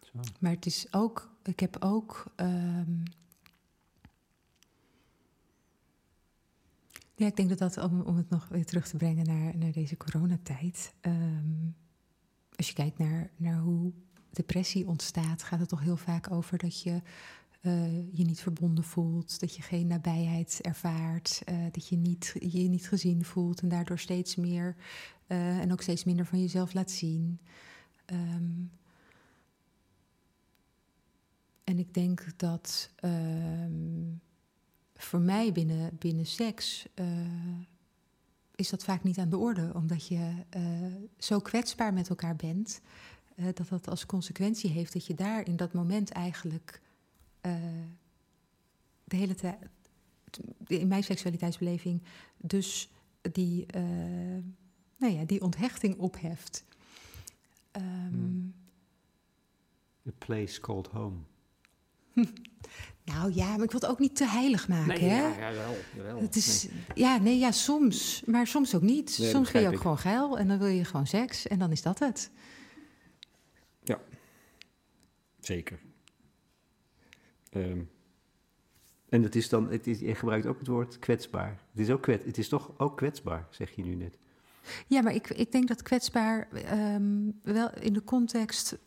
[0.00, 0.18] Zo.
[0.40, 1.30] maar het is ook.
[1.42, 2.32] Ik heb ook.
[2.36, 2.92] ehm,
[7.14, 9.72] ja, ik denk dat dat, om, om het nog weer terug te brengen naar, naar
[9.72, 10.94] deze coronatijd.
[11.00, 11.68] ehm,
[12.56, 13.92] als je kijkt naar, naar hoe
[14.30, 17.02] depressie ontstaat, gaat het toch heel vaak over dat je
[17.66, 22.58] eh, je niet verbonden voelt, dat je geen nabijheid ervaart, eh, dat je niet, je
[22.58, 24.76] niet gezien voelt en daardoor steeds meer
[25.26, 27.40] eh, en ook steeds minder van jezelf laat zien.
[28.04, 28.64] Ehm,
[31.64, 33.72] en ik denk dat ehm,
[34.94, 36.86] voor mij binnen, binnen seks
[38.54, 40.32] is dat vaak niet aan de orde, omdat je
[41.18, 42.80] zo kwetsbaar met elkaar bent,
[43.54, 46.80] dat dat als consequentie heeft dat je daar in dat moment eigenlijk
[47.46, 47.54] eh,
[49.04, 49.56] de hele tijd,
[50.66, 52.02] in mijn seksualiteitsbeleving,
[52.36, 52.90] dus
[53.32, 53.82] die, eh,
[54.96, 56.64] nou ja, die onthechting opheft.
[57.70, 58.54] Ehm, Hmm.
[60.08, 61.16] A place called home.
[63.04, 65.26] Nou ja, maar ik wil het ook niet te heilig maken, hè?
[65.26, 66.20] ja, jawel, jawel.
[66.20, 68.22] Het is, ja, nee, ja, soms.
[68.24, 69.10] Maar soms ook niet.
[69.10, 69.80] soms wil je ook ik.
[69.80, 72.30] gewoon geil en dan wil je gewoon seks en dan is dat het.
[75.40, 75.78] Zeker.
[77.56, 77.80] Ehm,
[79.08, 81.60] en het is dan, het is, je gebruikt ook het woord kwetsbaar.
[81.70, 84.18] Het is, ook kwet, het is toch ook kwetsbaar, zeg je nu net.
[84.86, 88.78] Ja, maar ik, ik denk dat kwetsbaar ehm, wel in de context.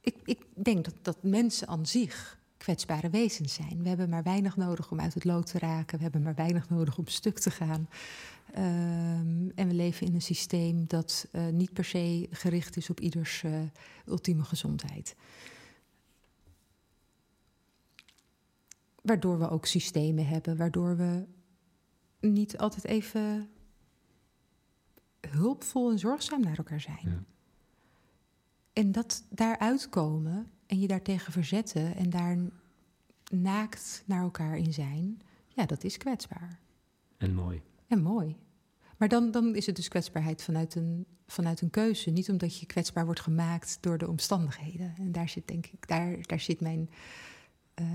[0.00, 3.82] Ik, ik denk dat, dat mensen aan zich kwetsbare wezens zijn.
[3.82, 5.96] We hebben maar weinig nodig om uit het lood te raken.
[5.96, 7.88] We hebben maar weinig nodig om stuk te gaan.
[8.52, 13.00] Ehm, en we leven in een systeem dat eh, niet per se gericht is op
[13.00, 13.52] ieders eh,
[14.06, 15.16] ultieme gezondheid.
[19.04, 21.26] Waardoor we ook systemen hebben, waardoor we
[22.20, 23.48] niet altijd even
[25.30, 27.00] hulpvol en zorgzaam naar elkaar zijn.
[27.02, 27.24] Ja.
[28.72, 32.38] En dat daaruit komen en je daartegen verzetten en daar
[33.32, 36.60] naakt naar elkaar in zijn, ja, dat is kwetsbaar.
[37.16, 37.62] En mooi.
[37.86, 38.36] En mooi.
[38.96, 42.10] Maar dan, dan is het dus kwetsbaarheid vanuit een, vanuit een keuze.
[42.10, 44.94] Niet omdat je kwetsbaar wordt gemaakt door de omstandigheden.
[44.96, 46.90] En daar zit, denk ik, daar, daar zit mijn
[47.74, 47.86] eh,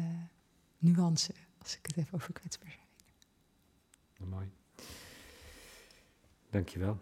[0.80, 4.30] nuance, als ik het even over kwetsbaar zijn.
[4.30, 4.52] Mooi.
[6.50, 7.00] Dankjewel.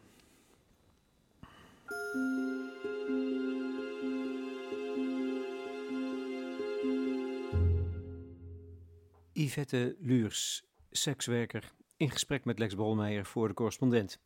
[9.33, 14.19] Yvette Luurs, sekswerker, in gesprek met Lex Bolmeijer voor de correspondent.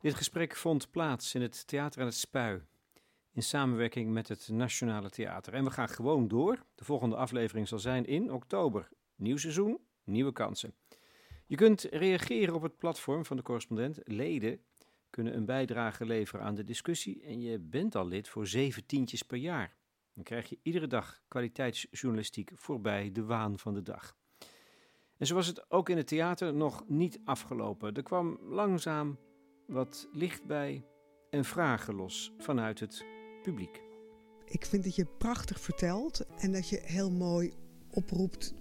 [0.00, 2.62] Dit gesprek vond plaats in het Theater aan het Spui,
[3.32, 5.54] in samenwerking met het Nationale Theater.
[5.54, 6.64] En we gaan gewoon door.
[6.74, 8.88] De volgende aflevering zal zijn in oktober.
[9.16, 10.74] Nieuw seizoen, nieuwe kansen.
[11.46, 13.98] Je kunt reageren op het platform van de correspondent.
[14.04, 14.60] Leden
[15.10, 19.22] kunnen een bijdrage leveren aan de discussie en je bent al lid voor zeven tientjes
[19.22, 19.76] per jaar.
[20.14, 24.16] Dan krijg je iedere dag kwaliteitsjournalistiek voorbij de waan van de dag.
[25.16, 27.94] En zo was het ook in het theater nog niet afgelopen.
[27.94, 29.18] Er kwam langzaam
[29.66, 30.84] wat licht bij
[31.30, 33.04] en vragen los vanuit het
[33.42, 33.80] publiek.
[34.44, 37.52] Ik vind dat je prachtig vertelt en dat je heel mooi
[37.90, 38.54] oproept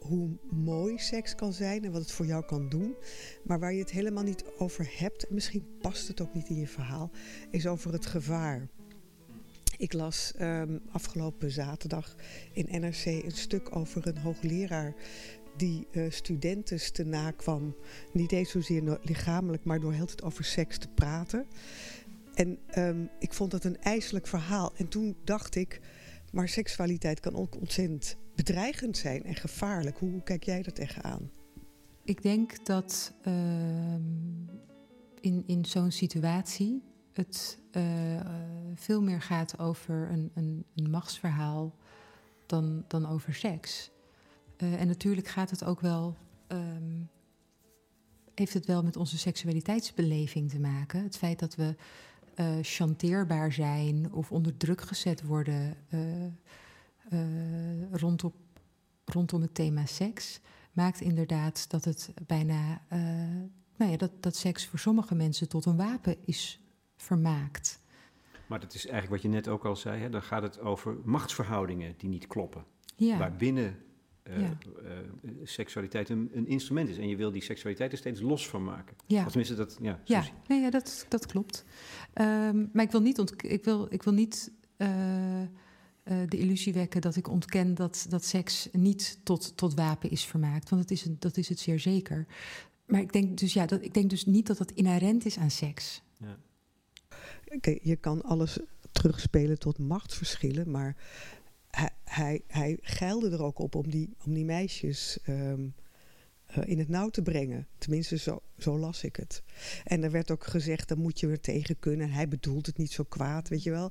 [0.00, 2.96] hoe mooi seks kan zijn en wat het voor jou kan doen.
[3.44, 6.56] Maar waar je het helemaal niet over hebt, en misschien past het ook niet in
[6.56, 7.10] je verhaal,
[7.50, 8.68] is over het gevaar.
[9.76, 12.14] Ik las ehm, afgelopen zaterdag
[12.52, 14.94] in NRC een stuk over een hoogleraar
[15.56, 17.76] die eh, studenten te nakwam.
[18.12, 21.46] Niet eens zozeer lichamelijk, maar door heel het over seks te praten.
[22.34, 24.72] En ehm, ik vond dat een ijselijk verhaal.
[24.76, 25.80] En toen dacht ik,
[26.32, 29.98] maar seksualiteit kan ook ontzettend bedreigend zijn en gevaarlijk.
[29.98, 31.30] Hoe, kijk jij er tegenaan?
[32.04, 34.02] Ik denk dat ehm,
[35.20, 38.20] in, in zo'n situatie het eh,
[38.74, 41.74] veel meer gaat over een, een, een machtsverhaal
[42.46, 43.90] dan, dan over seks.
[44.56, 46.16] Eh, en natuurlijk gaat het ook wel.
[46.46, 47.02] ehm,
[48.34, 51.02] heeft het wel met onze seksualiteitsbeleving te maken.
[51.02, 51.74] Het feit dat we
[52.40, 58.32] eh, chanteerbaar zijn of onder druk gezet worden eh, eh, rondom,
[59.04, 60.40] rondom het thema seks,
[60.72, 62.82] maakt inderdaad dat het bijna,
[63.76, 66.60] nou ja, dat, dat seks voor sommige mensen tot een wapen is
[66.96, 67.80] vermaakt.
[68.46, 70.10] Maar dat is eigenlijk wat je net ook al zei, hè?
[70.10, 72.64] dan gaat het over machtsverhoudingen die niet kloppen.
[72.96, 73.76] Ja, Waarbinnen
[74.30, 74.58] eh, Ja.
[74.84, 76.98] eh, seksualiteit een, een instrument is.
[76.98, 78.96] En je wil die seksualiteit er steeds los van maken.
[79.06, 79.20] ja.
[79.20, 81.64] Of tenminste, dat, ja, nee, ja dat, dat klopt.
[82.12, 85.48] Ehm, maar ik wil niet, ont ik wil, ik wil niet eh, eh,
[86.28, 90.68] de illusie wekken dat ik ontken dat, dat seks niet tot, tot wapen is vermaakt.
[90.70, 92.26] Want dat is, het, dat is het zeer zeker.
[92.86, 95.50] Maar ik denk dus, ja, dat, ik denk dus niet dat het inherent is aan
[95.50, 96.02] seks.
[96.16, 96.38] ja.
[97.54, 98.58] Oké, je kan alles
[98.92, 100.96] terugspelen tot machtsverschillen, maar
[102.04, 105.68] hij, hij, geilde er ook op om die, om die meisjes ehm,
[106.46, 107.68] eh, in het nauw te brengen.
[107.78, 109.42] Tenminste, zo, zo las ik het.
[109.84, 112.06] En er werd ook gezegd, dan moet je weer tegen kunnen.
[112.06, 113.90] En hij bedoelt het niet zo kwaad, weet je wel.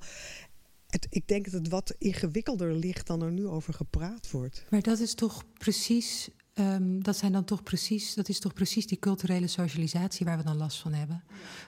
[0.88, 4.66] Het, ik denk dat het wat ingewikkelder ligt dan er nu over gepraat wordt.
[4.70, 6.30] Maar dat is toch precies,
[6.60, 10.44] ehm, dat zijn dan toch precies, dat is toch precies die culturele socialisatie waar we
[10.44, 11.24] dan last van hebben.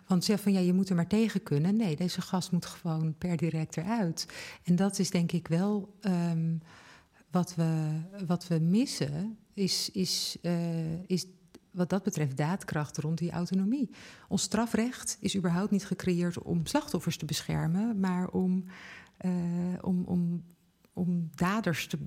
[0.07, 1.75] Want zeg van ja, je moet er maar tegen kunnen.
[1.75, 4.25] Nee, deze gast moet gewoon per direct eruit.
[4.63, 6.57] En dat is denk ik wel ehm,
[7.31, 11.25] wat, we, wat we missen, is, is, eh, is
[11.71, 13.89] wat dat betreft daadkracht rond die autonomie.
[14.27, 18.65] Ons strafrecht is überhaupt niet gecreëerd om slachtoffers te beschermen, maar om,
[19.17, 19.31] eh,
[19.81, 20.43] om, om,
[20.93, 21.97] om daders te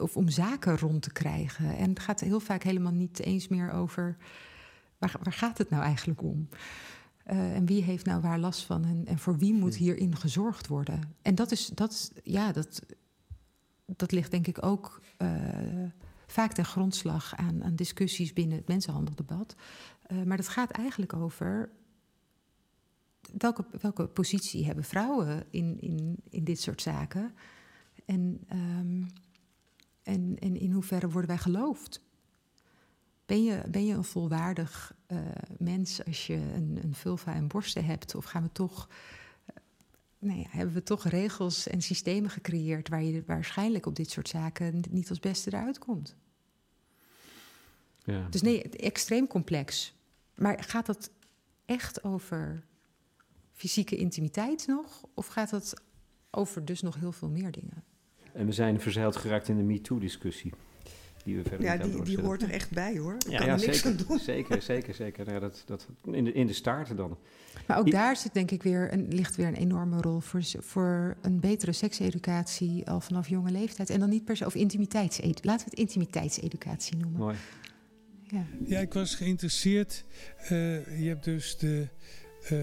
[0.00, 1.76] of om zaken rond te krijgen.
[1.76, 4.16] En het gaat heel vaak helemaal niet eens meer over
[4.98, 6.48] waar, waar gaat het nou eigenlijk om?
[7.24, 9.82] Eh, en wie heeft nou waar last van en, en voor wie moet Hm.
[9.82, 11.14] hierin gezorgd worden?
[11.22, 12.82] En dat is, dat, is- ja, dat,
[13.86, 15.28] dat ligt denk ik ook eh,
[16.26, 19.54] vaak ten grondslag aan, aan discussies binnen het mensenhandeldebat.
[20.06, 21.70] Eh, maar dat gaat eigenlijk over
[23.38, 27.34] welke, welke positie hebben vrouwen in, in, in dit soort zaken?
[28.04, 29.02] En, ehm,
[30.10, 32.00] en, en in hoeverre worden wij geloofd?
[33.26, 35.18] Ben je, ben je een volwaardig eh,
[35.58, 38.14] mens als je een, een vulva en borsten hebt?
[38.14, 38.88] Of gaan we toch,
[39.44, 39.54] eh,
[40.18, 44.28] nou ja, hebben we toch regels en systemen gecreëerd waar je waarschijnlijk op dit soort
[44.28, 46.16] zaken niet als beste eruit komt?
[48.04, 48.26] Ja.
[48.28, 49.94] Dus nee, extreem complex.
[50.34, 51.10] Maar gaat dat
[51.64, 52.64] echt over
[53.52, 55.04] fysieke intimiteit nog?
[55.14, 55.74] Of gaat het
[56.30, 57.84] over dus nog heel veel meer dingen?
[58.34, 60.52] En we zijn verzeild geraakt in de MeToo-discussie.
[61.24, 63.14] Die we verder Ja, niet die, die hoort er echt bij hoor.
[63.14, 64.18] Ik Ja, kan ja, er niks zeker, aan doen.
[64.18, 65.24] zeker, zeker, zeker.
[65.24, 67.18] Nou, ja, dat, dat, in, de, in de staarten dan.
[67.66, 70.42] Maar ook I- daar zit denk ik weer een, ligt weer een enorme rol voor,
[70.58, 73.90] voor een betere sekseducatie al vanaf jonge leeftijd.
[73.90, 75.46] En dan niet per se, of intimiteitseducatie.
[75.46, 77.20] Laten we het intimiteitseducatie noemen.
[77.20, 77.36] Mooi.
[78.22, 78.44] Ja.
[78.64, 80.04] Ja, ik was geïnteresseerd.
[80.38, 81.88] eh, je hebt dus de
[82.48, 82.58] eh,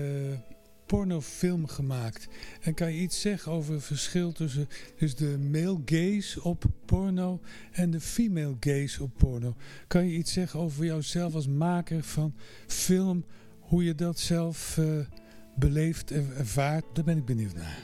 [0.88, 2.28] pornofilm gemaakt.
[2.62, 4.68] En kan je iets zeggen over het verschil tussen
[4.98, 7.40] dus de male gaze op porno
[7.72, 9.56] en de female gaze op porno?
[9.88, 12.34] Kan je iets zeggen over jouzelf als maker van
[12.68, 13.26] film?
[13.60, 14.86] Hoe je dat zelf eh,
[15.56, 16.86] beleeft en ervaart?
[16.94, 17.84] Daar ben ik benieuwd naar.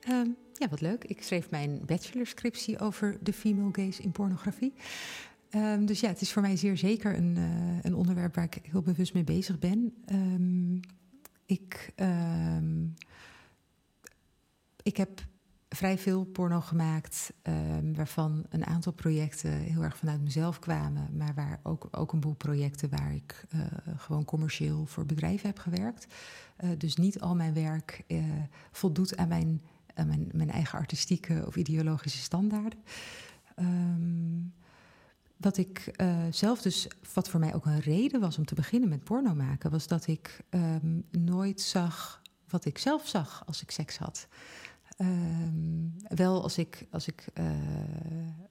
[0.00, 1.04] Ehm, ja, wat leuk.
[1.04, 4.72] Ik schreef mijn bachelorscriptie over de female gaze in pornografie.
[5.50, 8.58] Ehm, dus ja, het is voor mij zeer zeker een, eh, een onderwerp waar ik
[8.62, 9.94] heel bewust mee bezig ben.
[10.06, 10.78] Ehm,
[11.52, 12.86] ik, ehm,
[14.82, 15.20] ik heb
[15.68, 21.34] vrij veel porno gemaakt, ehm, waarvan een aantal projecten heel erg vanuit mezelf kwamen, maar
[21.34, 23.60] waar ook, ook een boel projecten waar ik eh,
[23.96, 26.06] gewoon commercieel voor bedrijven heb gewerkt.
[26.56, 28.24] Eh, dus niet al mijn werk eh,
[28.70, 29.62] voldoet aan mijn,
[29.94, 32.82] mijn, mijn eigen artistieke of ideologische standaarden.
[33.54, 34.40] Ehm,
[35.42, 38.88] wat ik eh, zelf dus, wat voor mij ook een reden was om te beginnen
[38.88, 43.70] met porno maken, was dat ik ehm, nooit zag wat ik zelf zag als ik
[43.70, 44.26] seks had.
[44.96, 47.50] Ehm, wel als ik, als, ik, eh,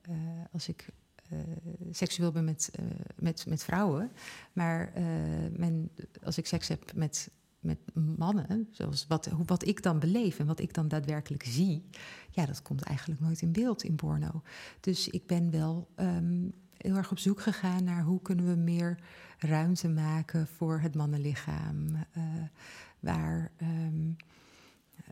[0.02, 0.16] eh,
[0.52, 0.89] als ik
[1.92, 2.72] seksueel ben met,
[3.16, 4.12] met, met vrouwen.
[4.54, 4.92] Maar
[5.58, 5.92] mijn,
[6.24, 7.30] als ik seks heb met,
[7.60, 11.86] met mannen, zoals wat, wat ik dan beleef en wat ik dan daadwerkelijk zie,
[12.30, 14.42] ja, dat komt eigenlijk nooit in beeld in porno.
[14.80, 16.48] Dus ik ben wel ehm,
[16.82, 19.00] heel erg op zoek gegaan naar hoe kunnen we meer
[19.38, 21.96] ruimte maken voor het mannenlichaam.
[22.12, 22.24] eh,
[23.00, 24.12] waar, ehm,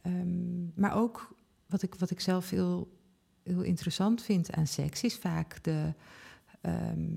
[0.04, 2.98] ehm, maar ook wat ik, wat ik zelf heel,
[3.44, 5.94] heel interessant vind aan seks, is vaak de.
[6.62, 7.08] ehm,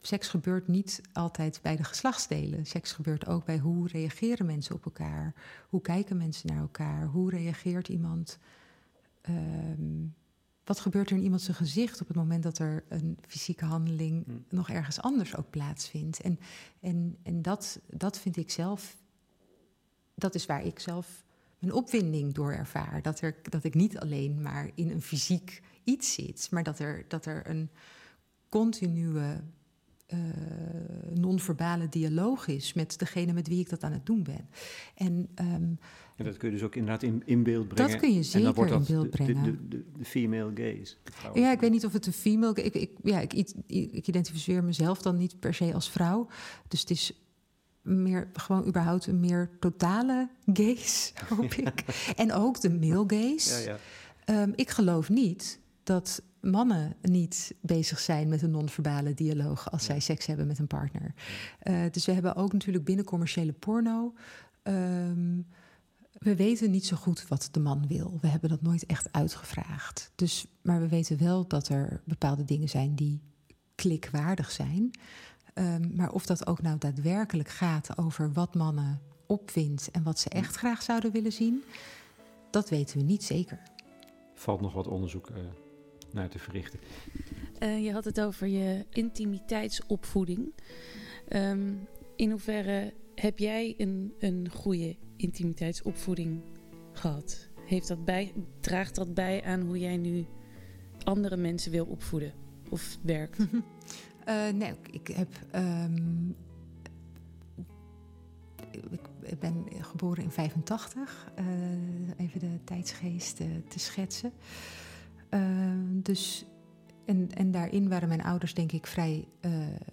[0.00, 2.66] seks gebeurt niet altijd bij de geslachtsdelen.
[2.66, 5.34] Seks gebeurt ook bij hoe reageren mensen op elkaar.
[5.68, 7.06] Hoe kijken mensen naar elkaar?
[7.06, 8.38] Hoe reageert iemand?
[10.70, 14.44] Wat gebeurt er in iemands gezicht op het moment dat er een fysieke handeling Hmm.
[14.48, 16.20] nog ergens anders ook plaatsvindt?
[16.20, 16.38] En,
[16.80, 18.96] en, en dat, dat vind ik zelf,
[20.14, 21.24] dat is waar ik zelf
[21.58, 23.02] mijn opwinding door ervaar.
[23.02, 27.04] Dat, er, dat ik niet alleen maar in een fysiek iets zit, maar dat er,
[27.08, 27.70] dat er een
[28.48, 29.40] continue
[30.06, 30.18] eh,
[31.14, 34.48] non-verbale dialoog is met degene met wie ik dat aan het doen ben.
[34.94, 35.72] En ehm,
[36.20, 37.90] En dat kun je dus ook inderdaad in, in beeld brengen.
[37.90, 39.44] dat kun je en zeker dan wordt in dat beeld de- de, brengen.
[39.44, 40.94] de, de, de female gaze.
[41.32, 42.54] de Ja, ik weet niet of het een female...
[42.62, 46.26] Ik, ik, ja, ik, ik, ik identificeer mezelf dan niet per se als vrouw.
[46.68, 47.12] Dus het is
[47.82, 51.84] meer gewoon überhaupt een meer totale gaze, hoop ik.
[52.16, 53.62] En ook de male gaze.
[53.62, 53.78] Ja, ja.
[54.24, 60.00] Ehm, ik geloof niet dat mannen niet bezig zijn met een non-verbale dialoog als zij
[60.00, 61.14] seks hebben met een partner.
[61.60, 64.14] Eh, dus we hebben ook natuurlijk binnen commerciële porno.
[64.62, 65.38] ehm,
[66.24, 68.18] we weten niet zo goed wat de man wil.
[68.20, 70.12] We hebben dat nooit echt uitgevraagd.
[70.14, 73.20] Dus, maar we weten wel dat er bepaalde dingen zijn die
[73.74, 74.90] klikwaardig zijn.
[75.54, 80.28] Ehm, maar of dat ook nou daadwerkelijk gaat over wat mannen opwindt en wat ze
[80.28, 81.62] echt graag zouden willen zien,
[82.50, 83.62] dat weten we niet zeker.
[84.34, 85.36] Valt nog wat onderzoek eh,
[86.12, 86.80] naar te verrichten.
[87.58, 90.52] Eh, je had het over je intimiteitsopvoeding.
[91.28, 91.72] Ehm,
[92.16, 96.42] in hoeverre heb jij een, een goede intimiteitsopvoeding
[96.92, 97.48] gehad?
[97.64, 100.26] Heeft dat bij, draagt dat bij aan hoe jij nu
[101.04, 102.32] andere mensen wil opvoeden
[102.70, 103.38] of werkt?
[104.24, 105.28] Eh, nee, ik- heb.
[105.50, 106.28] ehm,
[109.22, 111.30] ik, ben geboren in 85.
[111.34, 111.44] eh,
[112.16, 114.32] even de tijdsgeest eh, te schetsen.
[115.28, 116.46] Ehm, dus,
[117.04, 119.28] en, en daarin waren mijn ouders, denk ik, vrij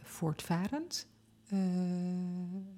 [0.01, 1.07] voortvarend.
[1.47, 1.59] Eh,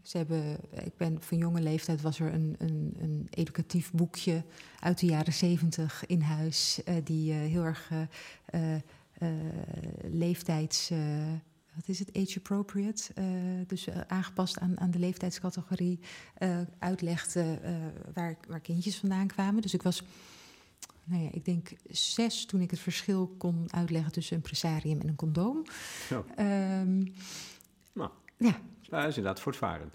[0.02, 4.44] ze hebben, ik ben van jonge leeftijd was er een, een, een educatief boekje
[4.80, 7.92] uit de jaren zeventig in huis, eh, die eh, heel erg
[10.02, 10.90] leeftijds.
[11.76, 12.18] wat is het?
[12.18, 13.14] Age appropriate.
[13.68, 16.00] dus aangepast aan, aan de leeftijdscategorie.
[16.80, 17.60] uitlegde
[18.14, 19.62] waar, waar kindjes vandaan kwamen.
[19.62, 20.04] Dus ik was,
[21.04, 25.08] nou ja, ik denk zes toen ik het verschil kon uitleggen tussen een presarium en
[25.08, 25.66] een condoom.
[26.08, 26.26] Zo.
[26.36, 27.06] Ehm.
[28.40, 28.50] Ja.
[28.90, 29.94] Nou, dat is inderdaad voortvarend.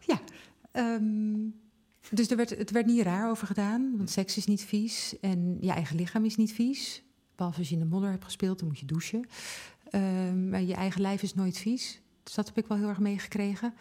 [0.72, 1.34] Ehm,
[2.10, 5.56] dus er werd, het werd niet raar over gedaan, want seks is niet vies en
[5.60, 7.02] je eigen lichaam is niet vies.
[7.36, 9.26] Behalve als je in de modder hebt gespeeld, dan moet je douchen.
[9.90, 12.00] Ehm, maar je eigen lijf is nooit vies.
[12.22, 13.74] Dus dat heb ik wel heel erg meegekregen.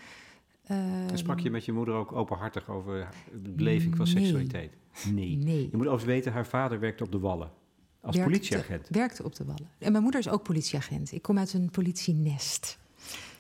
[0.64, 3.09] En sprak je met je moeder ook openhartig over
[3.43, 4.16] de beleving van Nee.
[4.24, 4.74] seksualiteit?
[5.14, 5.36] Nee.
[5.36, 5.61] Nee.
[5.61, 7.51] Je moet overigens weten, haar vader werkte op de Wallen.
[8.01, 8.88] Als Werkte- politieagent.
[8.89, 9.70] Werkte op de wallen.
[9.78, 11.11] En mijn moeder is ook politieagent.
[11.11, 12.80] Ik kom uit een politienest.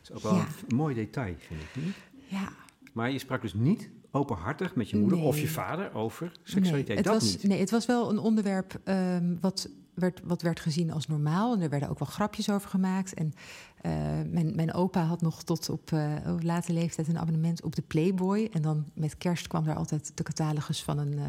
[0.03, 0.47] Is ook wel Ja.
[0.69, 1.83] een mooi detail, vind ik.
[1.83, 1.95] Niet?
[2.27, 2.49] Ja,
[2.93, 5.27] Maar je sprak dus niet openhartig met je moeder Nee.
[5.27, 6.87] of je vader over seksualiteit.
[6.87, 7.43] Nee, het dat was, niet.
[7.43, 11.53] Nee, het was wel een onderwerp ehm, wat, werd, wat werd gezien als normaal.
[11.53, 13.13] En er werden ook wel grapjes over gemaakt.
[13.13, 13.33] En
[13.81, 13.91] eh,
[14.29, 15.91] mijn, mijn opa had nog tot op
[16.27, 18.49] op late leeftijd een abonnement op de Playboy.
[18.51, 21.19] En dan met kerst kwam daar altijd de catalogus van een,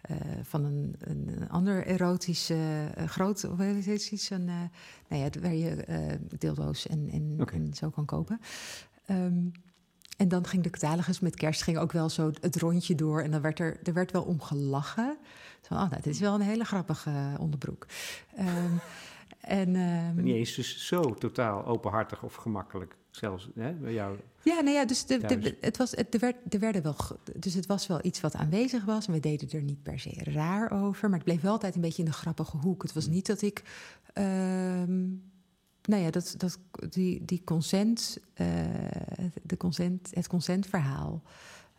[0.00, 2.50] eh, van een, een, ander erotisch
[3.06, 3.44] groot...
[3.44, 4.30] Of het iets?
[4.30, 4.44] Een,
[5.08, 5.84] nou ja, waar je
[6.38, 8.40] dildo's en, en, en zo kan kopen.
[9.06, 9.46] Ehm,
[10.18, 13.22] en dan ging de catalogus met kerst ging ook wel zo het rondje door.
[13.22, 15.16] En dan werd er, er werd wel om gelachen.
[15.68, 17.86] Zo, oh, nou, dit is wel een hele grappige eh, onderbroek.
[18.36, 18.72] Ehm,
[19.60, 22.96] en, ehm, Niet eens dus zo totaal openhartig of gemakkelijk.
[23.10, 24.18] Zelfs hè, bij jou.
[24.42, 26.96] ja, nou ja, dus de, het, was, het, er werd, er werden wel,
[27.36, 29.06] dus het was wel iets wat aanwezig was.
[29.06, 31.08] En we deden er niet per se raar over.
[31.08, 32.82] Maar het bleef wel altijd een beetje in de grappige hoek.
[32.82, 33.12] Het was Hmm.
[33.14, 33.62] niet dat ik.
[34.12, 35.00] ehm,
[35.88, 36.58] nou ja, dat, dat,
[36.92, 38.46] die, die consent, eh,
[39.42, 41.22] de consent, het consentverhaal.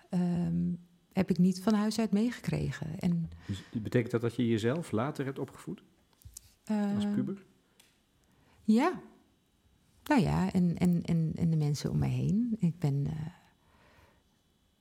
[0.09, 0.73] ehm,
[1.13, 2.99] heb ik niet van huis uit meegekregen.
[2.99, 5.83] En, Dus betekent dat dat je jezelf later hebt opgevoed
[6.95, 7.45] als eh, puber?
[8.63, 9.01] Ja.
[10.03, 12.55] Nou ja, en, en, en, en de mensen om mij heen.
[12.59, 13.05] Ik ben.
[13.07, 13.25] eh,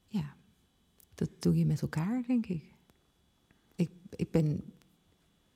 [0.09, 0.35] ja,
[1.15, 2.63] dat doe je met elkaar, denk ik.
[3.75, 4.63] Ik, ik ben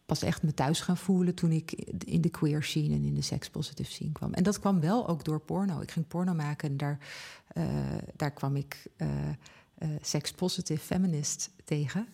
[0.06, 1.72] pas echt me thuis gaan voelen toen ik
[2.04, 4.32] in de queer scene en in de sex-positive scene kwam.
[4.32, 5.80] En dat kwam wel ook door porno.
[5.80, 6.98] Ik ging porno maken en daar,
[7.48, 7.64] eh,
[8.16, 9.08] daar kwam ik uh,
[9.78, 12.08] uh, sex-positive feminist tegen.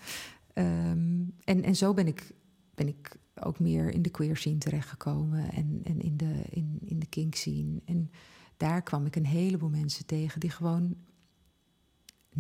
[0.55, 2.33] Um, en, en zo ben ik,
[2.75, 6.99] ben ik ook meer in de queer scene terechtgekomen en, en in, de, in, in
[6.99, 7.81] de kink scene.
[7.85, 8.11] En
[8.57, 10.97] daar kwam ik een heleboel mensen tegen die gewoon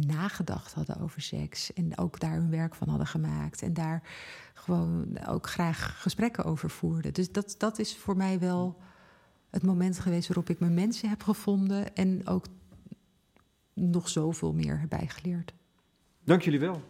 [0.06, 1.72] nagedacht hadden over seks.
[1.72, 3.62] En ook daar hun werk van hadden gemaakt.
[3.62, 4.02] En daar
[4.54, 7.12] gewoon ook graag gesprekken over voerden.
[7.12, 8.80] Dus dat, dat is voor mij wel
[9.50, 11.94] het moment geweest waarop ik mijn mensen heb gevonden.
[11.94, 12.46] En ook
[13.74, 15.54] nog zoveel meer heb bijgeleerd.
[16.24, 16.82] Dank jullie wel.